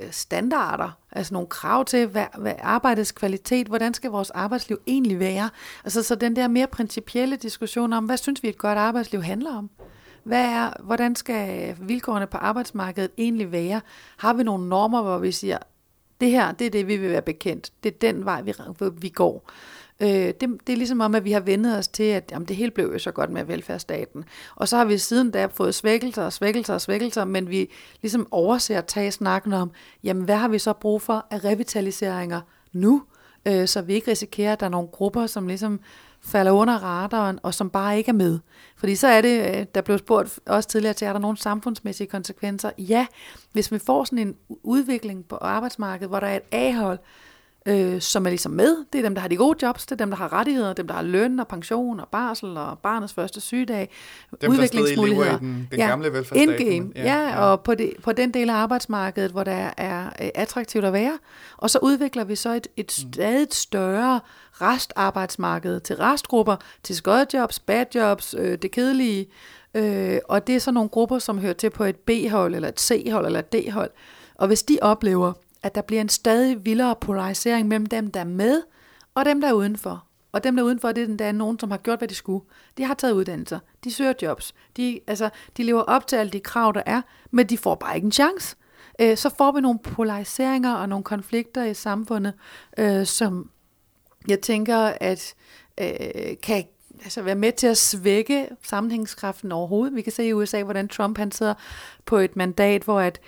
[0.00, 5.18] øh, standarder, altså nogle krav til, hvad, hvad arbejdets kvalitet, hvordan skal vores arbejdsliv egentlig
[5.18, 5.50] være?
[5.84, 9.56] Altså så den der mere principielle diskussion om, hvad synes vi et godt arbejdsliv handler
[9.56, 9.70] om?
[10.24, 13.80] Hvad er, hvordan skal vilkårene på arbejdsmarkedet egentlig være?
[14.16, 15.58] Har vi nogle normer, hvor vi siger,
[16.22, 17.72] det her, det er det, vi vil være bekendt.
[17.82, 18.54] Det er den vej, vi,
[18.98, 19.50] vi går.
[20.00, 22.56] Øh, det, det er ligesom om, at vi har vendet os til, at jamen, det
[22.56, 24.24] hele blev jo så godt med velfærdsstaten.
[24.54, 27.70] Og så har vi siden da fået svækkelser og svækkelser og svækkelser, men vi
[28.02, 29.70] ligesom overser at tage snakken om,
[30.04, 32.40] jamen hvad har vi så brug for af revitaliseringer
[32.72, 33.02] nu?
[33.46, 35.80] øh, så vi ikke risikerer, at der er nogle grupper, som ligesom
[36.24, 38.38] falder under radaren, og som bare ikke er med.
[38.76, 42.06] Fordi så er det, øh, der blev spurgt også tidligere til, er der nogle samfundsmæssige
[42.06, 42.70] konsekvenser?
[42.78, 43.06] Ja,
[43.52, 46.98] hvis vi får sådan en udvikling på arbejdsmarkedet, hvor der er et A-hold,
[47.66, 48.76] øh, som er ligesom med.
[48.92, 50.86] Det er dem, der har de gode jobs, det er dem, der har rettigheder, dem,
[50.86, 53.90] der har løn og pension og barsel og barnets første sygedag,
[54.40, 55.28] Dem, udviklingsmuligheder.
[55.30, 56.60] der i den, den Ja, gamle velfærdsstat.
[56.60, 60.28] Endgame, ja, ja, og på, det, på den del af arbejdsmarkedet, hvor der er øh,
[60.34, 61.18] attraktivt at være.
[61.56, 63.12] Og så udvikler vi så et, et Mm.
[63.12, 64.20] stadig større
[64.52, 69.26] restarbejdsmarked til restgrupper, til skodjobs, badjobs, øh, det kedelige.
[69.74, 72.80] Øh, og det er så nogle grupper, som hører til på et B-hold, eller et
[72.80, 73.90] C-hold, eller et D-hold.
[74.34, 75.32] Og hvis de oplever,
[75.62, 78.62] at der bliver en stadig vildere polarisering mellem dem, der er med,
[79.14, 80.04] og dem, der er udenfor.
[80.32, 82.14] Og dem, der er udenfor, det er, der er nogen, som har gjort, hvad de
[82.14, 82.44] skulle.
[82.78, 83.58] De har taget uddannelser.
[83.84, 84.54] De søger jobs.
[84.76, 87.96] De, altså, de lever op til alle de krav, der er, men de får bare
[87.96, 88.56] ikke en chance.
[89.00, 92.32] Øh, så får vi nogle polariseringer og nogle konflikter i samfundet,
[92.78, 93.50] øh, som
[94.28, 95.34] jeg tænker, at
[95.80, 95.86] øh,
[96.42, 96.64] kan
[97.02, 99.96] altså være med til at svække sammenhængskraften overhovedet.
[99.96, 101.54] Vi kan se i USA, hvordan Trump han sidder
[102.06, 103.20] på et mandat, hvor at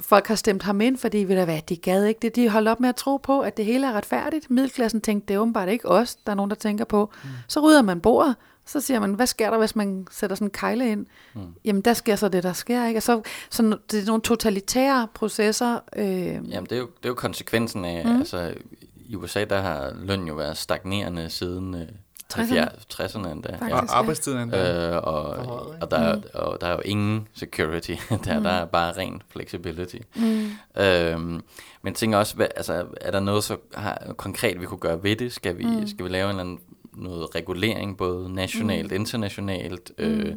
[0.00, 2.36] folk har stemt ham ind, fordi ved du hvad, de gad ikke det.
[2.36, 4.50] De holdt op med at tro på, at det hele er retfærdigt.
[4.50, 7.10] Middelklassen tænkte, det er åbenbart ikke os, der er nogen, der tænker på.
[7.24, 7.28] Mm.
[7.48, 8.36] Så rydder man bordet,
[8.66, 11.06] så siger man, hvad sker der, hvis man sætter sådan en kejle ind?
[11.34, 11.40] Mm.
[11.64, 12.98] Jamen, der sker så det, der sker, ikke?
[12.98, 15.78] Og så, så det er nogle totalitære processer.
[15.96, 18.18] Øh, Jamen, det er jo, det er jo konsekvensen af, mm.
[18.18, 18.54] altså
[18.96, 21.88] i USA, der har løn jo været stagnerende siden øh,
[22.34, 23.50] 70'erne, 60'erne endda.
[23.50, 23.70] Faktisk.
[23.70, 23.76] Ja.
[23.76, 24.88] Og arbejdstiden endda.
[24.88, 25.52] Øh, og, ikke?
[25.52, 29.96] og, der, er, og der er jo ingen security, der, der er bare ren flexibility.
[30.16, 30.50] mm.
[30.82, 31.40] Øhm,
[31.82, 35.16] men tænker også, hvad, altså, er der noget så har, konkret, vi kunne gøre ved
[35.16, 35.32] det?
[35.32, 35.86] Skal vi, mm.
[35.86, 36.60] skal vi lave en eller anden,
[36.92, 38.94] noget regulering, både nationalt, mm.
[38.94, 39.92] internationalt?
[39.98, 40.34] Øh,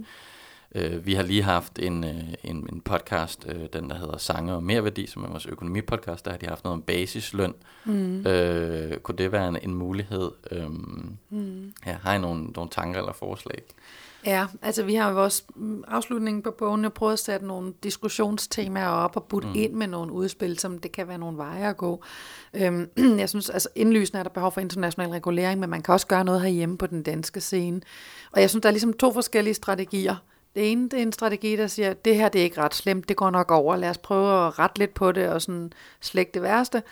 [0.76, 4.53] øh, vi har lige haft en, øh, en, en podcast, øh, den der hedder Sange
[4.53, 7.53] og Merværdi, som er vores økonomipodcast, der har de haft noget om basisløn.
[7.86, 8.28] Mm.
[8.28, 10.32] Øh, kunne det være en, en mulighed?
[10.51, 11.74] Øhm, mm.
[11.86, 13.63] ja, har I nogle, nogle tanker eller forslag?
[14.26, 17.74] Ja, altså vi har i vores mm, afslutning på bogen jo prøvet at sætte nogle
[17.84, 19.51] diskussionstemaer op og budt mm.
[19.55, 22.03] ind med nogle udspil, som det kan være nogle veje at gå.
[22.53, 26.07] Øhm, jeg synes, altså indlysende er der behov for international regulering, men man kan også
[26.07, 27.82] gøre noget herhjemme på den danske scene.
[28.32, 30.15] Og jeg synes, der er ligesom to forskellige strategier.
[30.56, 33.10] Det ene, det er en strategi, der siger, det her det er ikke ret slemt,
[33.10, 36.32] det går nok over, lad os prøve at rette lidt på det og sådan slække
[36.34, 36.84] det værste.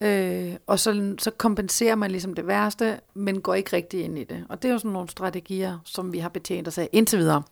[0.00, 4.24] Øh, og så, så kompenserer man ligesom det værste, men går ikke rigtig ind i
[4.24, 4.44] det.
[4.48, 7.42] Og det er jo sådan nogle strategier, som vi har betjent os af indtil videre.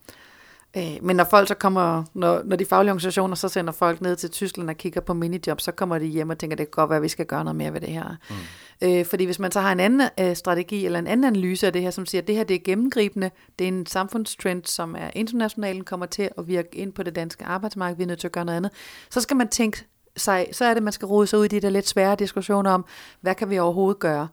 [0.76, 4.16] Øh, men når folk så kommer, når, når de faglige organisationer så sender folk ned
[4.16, 6.90] til Tyskland og kigger på minijob, så kommer de hjem og tænker, det kan godt
[6.90, 8.16] være, at vi skal gøre noget mere ved det her.
[8.30, 8.36] Mm.
[8.82, 11.72] Øh, fordi hvis man så har en anden øh, strategi eller en anden analyse af
[11.72, 14.94] det her, som siger, at det her det er gennemgribende, det er en samfundstrend, som
[14.98, 18.28] er international, kommer til at virke ind på det danske arbejdsmarked, vi er nødt til
[18.28, 18.72] at gøre noget andet,
[19.10, 19.84] så skal man tænke
[20.16, 22.70] sig, så er det, man skal rode sig ud i de der lidt svære diskussioner
[22.70, 22.84] om,
[23.20, 24.28] hvad kan vi overhovedet gøre.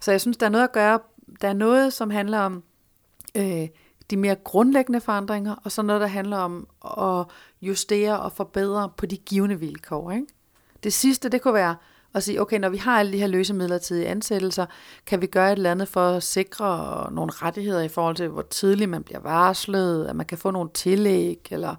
[0.00, 0.98] Så jeg synes, der er noget at gøre,
[1.40, 2.62] der er noget, som handler om
[3.36, 3.68] øh,
[4.10, 6.66] de mere grundlæggende forandringer, og så noget, der handler om
[6.98, 7.26] at
[7.62, 10.10] justere og forbedre på de givende vilkår.
[10.10, 10.26] Ikke?
[10.82, 11.76] Det sidste, det kunne være
[12.14, 14.66] og sige, okay, når vi har alle de her løse midlertidige ansættelser,
[15.06, 18.42] kan vi gøre et eller andet for at sikre nogle rettigheder i forhold til, hvor
[18.42, 21.74] tidligt man bliver varslet, at man kan få nogle tillæg, eller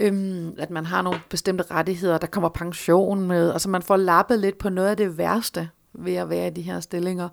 [0.00, 3.96] øhm, at man har nogle bestemte rettigheder, der kommer pension med, og så man får
[3.96, 7.28] lappet lidt på noget af det værste ved at være i de her stillinger.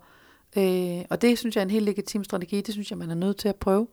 [0.57, 3.16] Øh, og det synes jeg er en helt legitim strategi, det synes jeg, man er
[3.16, 3.88] nødt til at prøve.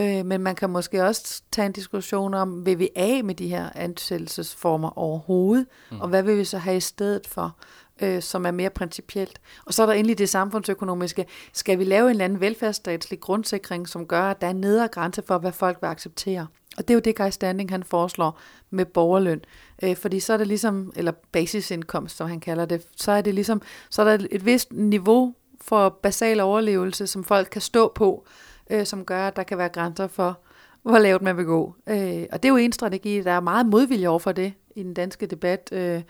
[0.00, 3.48] Øh, men man kan måske også tage en diskussion om, vil vi af med de
[3.48, 6.00] her ansættelsesformer overhovedet, mm.
[6.00, 7.56] og hvad vil vi så have i stedet for,
[8.02, 9.40] øh, som er mere principielt.
[9.66, 11.26] Og så er der endelig det samfundsøkonomiske.
[11.52, 14.88] Skal vi lave en eller anden velfærdsstatslig grundsikring, som gør, at der er en nedre
[14.88, 16.46] grænse for, hvad folk vil acceptere?
[16.76, 18.38] Og det er jo det, Guy Standing han foreslår
[18.70, 19.40] med borgerløn.
[19.82, 23.34] Øh, fordi så er det ligesom, eller basisindkomst, som han kalder det, så er det
[23.34, 28.26] ligesom, så er der et vist niveau for basal overlevelse, som folk kan stå på,
[28.70, 30.38] øh, som gør, at der kan være grænser for,
[30.82, 31.74] hvor lavt man vil gå.
[31.86, 34.82] Øh, og det er jo en strategi, der er meget modvilje over for det i
[34.82, 35.68] den danske debat.
[35.72, 36.02] Øh,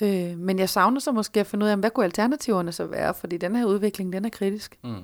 [0.00, 3.14] øh, men jeg savner så måske at finde ud af, hvad kunne alternativerne så være,
[3.14, 4.78] fordi den her udvikling, den er kritisk.
[4.84, 5.02] Mm.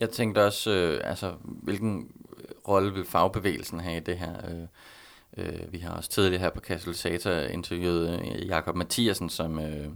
[0.00, 2.08] Jeg tænkte også, øh, altså, hvilken
[2.68, 4.34] rolle vil fagbevægelsen have i det her?
[4.50, 9.88] Øh, øh, vi har også tidligere her på Katalysator interviewet øh, Jakob Mathiasen, som øh,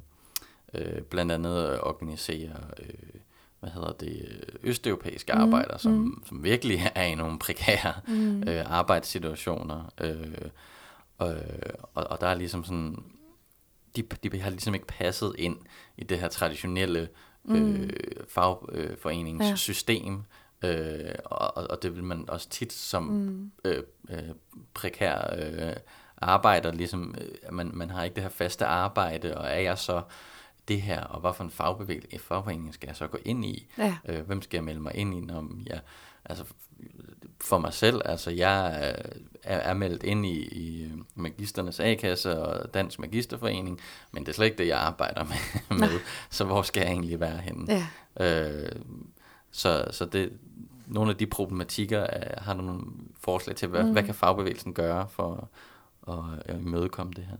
[0.74, 2.56] øh, blandt andet organiserer...
[2.80, 3.15] Øh,
[3.66, 5.40] hvad hedder det, østeuropæiske mm.
[5.40, 6.22] arbejdere, som, mm.
[6.26, 8.42] som virkelig er i nogle prekære mm.
[8.42, 9.92] øh, arbejdssituationer.
[10.00, 10.50] Øh,
[11.18, 11.34] og,
[11.94, 13.02] og, og der er ligesom sådan,
[13.96, 15.56] de, de har ligesom ikke passet ind
[15.96, 17.08] i det her traditionelle
[17.48, 17.90] øh,
[18.28, 20.22] fagforeningssystem.
[20.62, 20.68] Ja.
[20.68, 23.50] Øh, og, og det vil man også tit som mm.
[23.64, 24.18] øh, øh,
[24.74, 25.72] prekær øh,
[26.16, 30.02] arbejder, ligesom, øh, man, man har ikke det her faste arbejde, og er jeg så
[30.68, 33.66] det her, og hvad for en fagbevægelse, fagforening skal jeg så gå ind i?
[33.78, 33.96] Ja.
[34.08, 35.80] Øh, hvem skal jeg melde mig ind i, når jeg,
[36.24, 36.44] altså
[37.40, 38.66] for mig selv, altså jeg
[39.42, 43.80] er, er meldt ind i, i Magisternes A-kasse og Dansk Magisterforening,
[44.12, 46.00] men det er slet ikke det, jeg arbejder med, med
[46.30, 47.86] så hvor skal jeg egentlig være henne?
[48.18, 48.50] Ja.
[48.50, 48.72] Øh,
[49.50, 50.32] så, så det,
[50.86, 52.82] nogle af de problematikker, er, har du nogle
[53.20, 53.92] forslag til, hvad, mm.
[53.92, 55.48] hvad kan fagbevægelsen gøre for
[56.08, 56.14] at,
[56.54, 57.36] at imødekomme det her?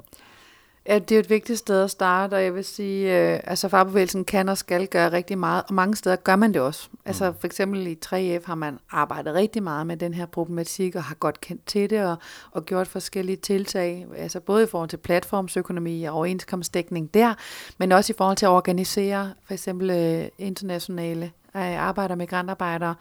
[0.88, 4.24] Ja, det er et vigtigt sted at starte, og jeg vil sige, øh, altså fagbevægelsen
[4.24, 6.88] kan og skal gøre rigtig meget, og mange steder gør man det også.
[7.04, 11.04] Altså for eksempel i 3F har man arbejdet rigtig meget med den her problematik, og
[11.04, 12.16] har godt kendt til det, og,
[12.50, 17.34] og gjort forskellige tiltag, altså både i forhold til platformsøkonomi og overenskomstdækning der,
[17.78, 22.94] men også i forhold til at organisere for eksempel øh, internationale Øh, arbejder med migrantarbejdere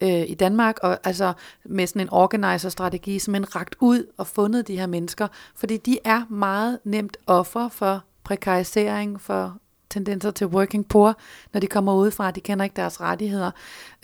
[0.00, 1.32] øh, i Danmark, og altså
[1.64, 5.98] med sådan en organizer-strategi, som en ragt ud og fundet de her mennesker, fordi de
[6.04, 9.56] er meget nemt offer for prekarisering, for
[9.90, 11.16] tendenser til working poor,
[11.52, 13.50] når de kommer udefra, de kender ikke deres rettigheder.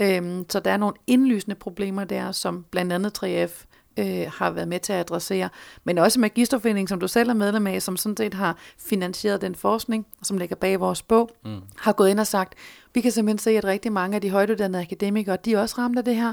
[0.03, 3.65] Øhm, så der er nogle indlysende problemer der, som blandt andet 3F
[3.99, 5.49] øh, har været med til at adressere,
[5.85, 9.55] men også Magisterforeningen, som du selv er medlem af, som sådan set har finansieret den
[9.55, 11.61] forskning, som ligger bag vores bog, mm.
[11.77, 12.55] har gået ind og sagt,
[12.95, 15.99] vi kan simpelthen se, at rigtig mange af de højtuddannede akademikere, de er også ramt
[15.99, 16.33] af det her.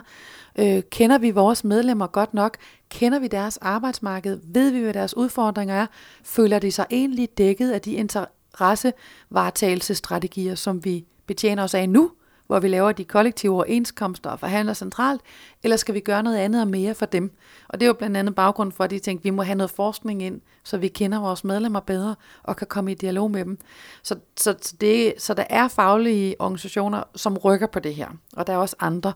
[0.59, 2.57] Øh, kender vi vores medlemmer godt nok?
[2.89, 4.39] Kender vi deres arbejdsmarked?
[4.43, 5.85] Ved vi, hvad deres udfordringer er?
[6.23, 12.11] Føler de sig egentlig dækket af de interessevaretagelsesstrategier, som vi betjener os af nu?
[12.47, 15.21] Hvor vi laver de kollektive overenskomster og forhandler centralt,
[15.63, 17.31] eller skal vi gøre noget andet og mere for dem?
[17.67, 19.55] Og det er jo blandt andet baggrund for, at de tænkte, at vi må have
[19.55, 23.45] noget forskning ind, så vi kender vores medlemmer bedre og kan komme i dialog med
[23.45, 23.57] dem.
[24.03, 28.53] Så, så, det, så der er faglige organisationer, som rykker på det her, og der
[28.53, 29.13] er også andre.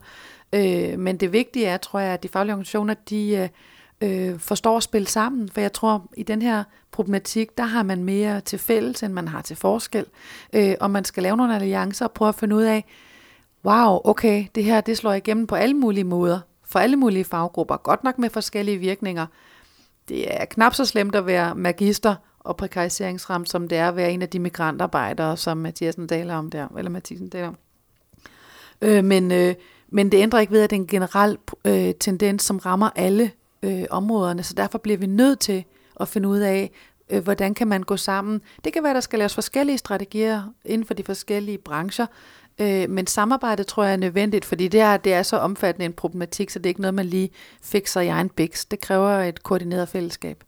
[0.54, 3.50] Øh, men det vigtige er, tror jeg, at de faglige organisationer, de
[4.02, 8.04] øh, forstår at spille sammen, for jeg tror, i den her problematik, der har man
[8.04, 10.06] mere til fælles, end man har til forskel.
[10.54, 12.86] Øh, og man skal lave nogle alliancer og prøve at finde ud af,
[13.66, 17.78] wow, okay, det her det slår igennem på alle mulige måder, for alle mulige faggrupper,
[17.78, 19.26] godt nok med forskellige virkninger.
[20.10, 24.12] Det er knap så slemt at være magister og prekariseringsramt, som det er at være
[24.12, 27.57] en af de migrantarbejdere, som Mathiasen taler om der, eller Mathisen taler om.
[28.82, 29.55] Øh, men, øh,
[29.89, 33.32] men det ændrer ikke ved, at det er en generel øh, tendens, som rammer alle
[33.64, 35.64] øh, områderne, så derfor bliver vi nødt til
[35.99, 36.72] at finde ud af,
[37.10, 38.41] øh, hvordan kan man gå sammen.
[38.64, 42.05] Det kan være, der skal laves forskellige strategier inden for de forskellige brancher,
[42.60, 45.93] Øh, men samarbejde tror jeg er nødvendigt, fordi det er, det er så omfattende en
[45.93, 47.30] problematik, så det er ikke noget, man lige
[47.62, 48.66] fikser i egen biks.
[48.66, 50.43] Det kræver et koordineret fællesskab.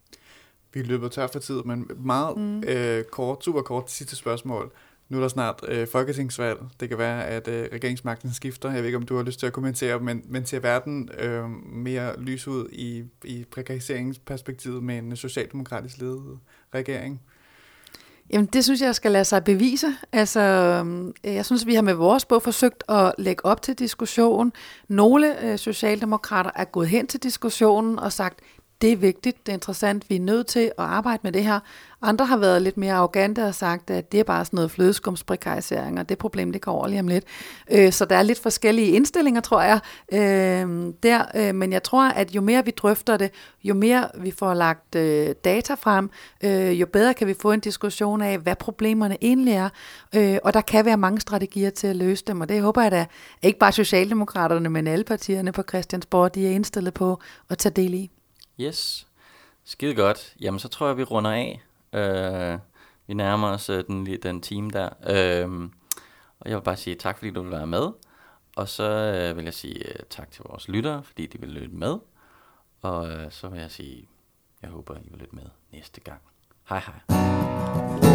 [0.74, 2.62] Vi løber tør for tid, men meget mm.
[2.68, 4.72] øh, kort, super kort sidste spørgsmål.
[5.08, 6.58] Nu er der snart øh, folketingsvalg.
[6.80, 8.70] Det kan være, at øh, regeringsmagten skifter.
[8.70, 11.50] Jeg ved ikke, om du har lyst til at kommentere, men, men ser verden øh,
[11.72, 16.38] mere lys ud i, i prekariseringsperspektivet med en socialdemokratisk ledet
[16.74, 17.20] regering?
[18.32, 19.94] Jamen, det synes jeg skal lade sig bevise.
[20.12, 20.40] Altså,
[21.24, 24.52] øh, jeg synes, vi har med vores bog forsøgt at lægge op til diskussion.
[24.88, 28.40] Nogle øh, socialdemokrater er gået hen til diskussionen og sagt,
[28.82, 31.60] det er vigtigt, det er interessant, vi er nødt til at arbejde med det her.
[32.02, 36.00] Andre har været lidt mere arrogante og sagt, at det er bare sådan noget flødeskumsprekarisering,
[36.00, 37.24] og det problem, det går over lige om lidt.
[37.70, 39.80] Øh, så der er lidt forskellige indstillinger, tror jeg,
[40.12, 41.24] øh, der.
[41.34, 43.30] Øh, men jeg tror, at jo mere vi drøfter det,
[43.64, 46.10] jo mere vi får lagt øh, data frem,
[46.44, 49.68] øh, jo bedre kan vi få en diskussion af, hvad problemerne egentlig er.
[50.14, 52.90] Øh, og der kan være mange strategier til at løse dem, og det håber jeg
[52.90, 53.06] da,
[53.42, 57.18] ikke bare Socialdemokraterne, men alle partierne på Christiansborg, de er indstillet på
[57.50, 58.10] at tage del i.
[58.62, 59.06] Yes,
[59.64, 60.34] skide godt.
[60.40, 61.62] Jamen, så tror jeg, vi runder af.
[61.92, 62.58] Øh,
[63.06, 64.88] vi nærmer os øh, den, den time der.
[64.88, 65.70] Øh,
[66.40, 67.88] og jeg vil bare sige tak, fordi du vil være med.
[68.56, 71.76] Og så øh, vil jeg sige øh, tak til vores lyttere, fordi de vil lytte
[71.76, 71.98] med.
[72.82, 74.08] Og øh, så vil jeg sige,
[74.62, 76.20] jeg håber, I vil lytte med næste gang.
[76.68, 78.11] Hej hej.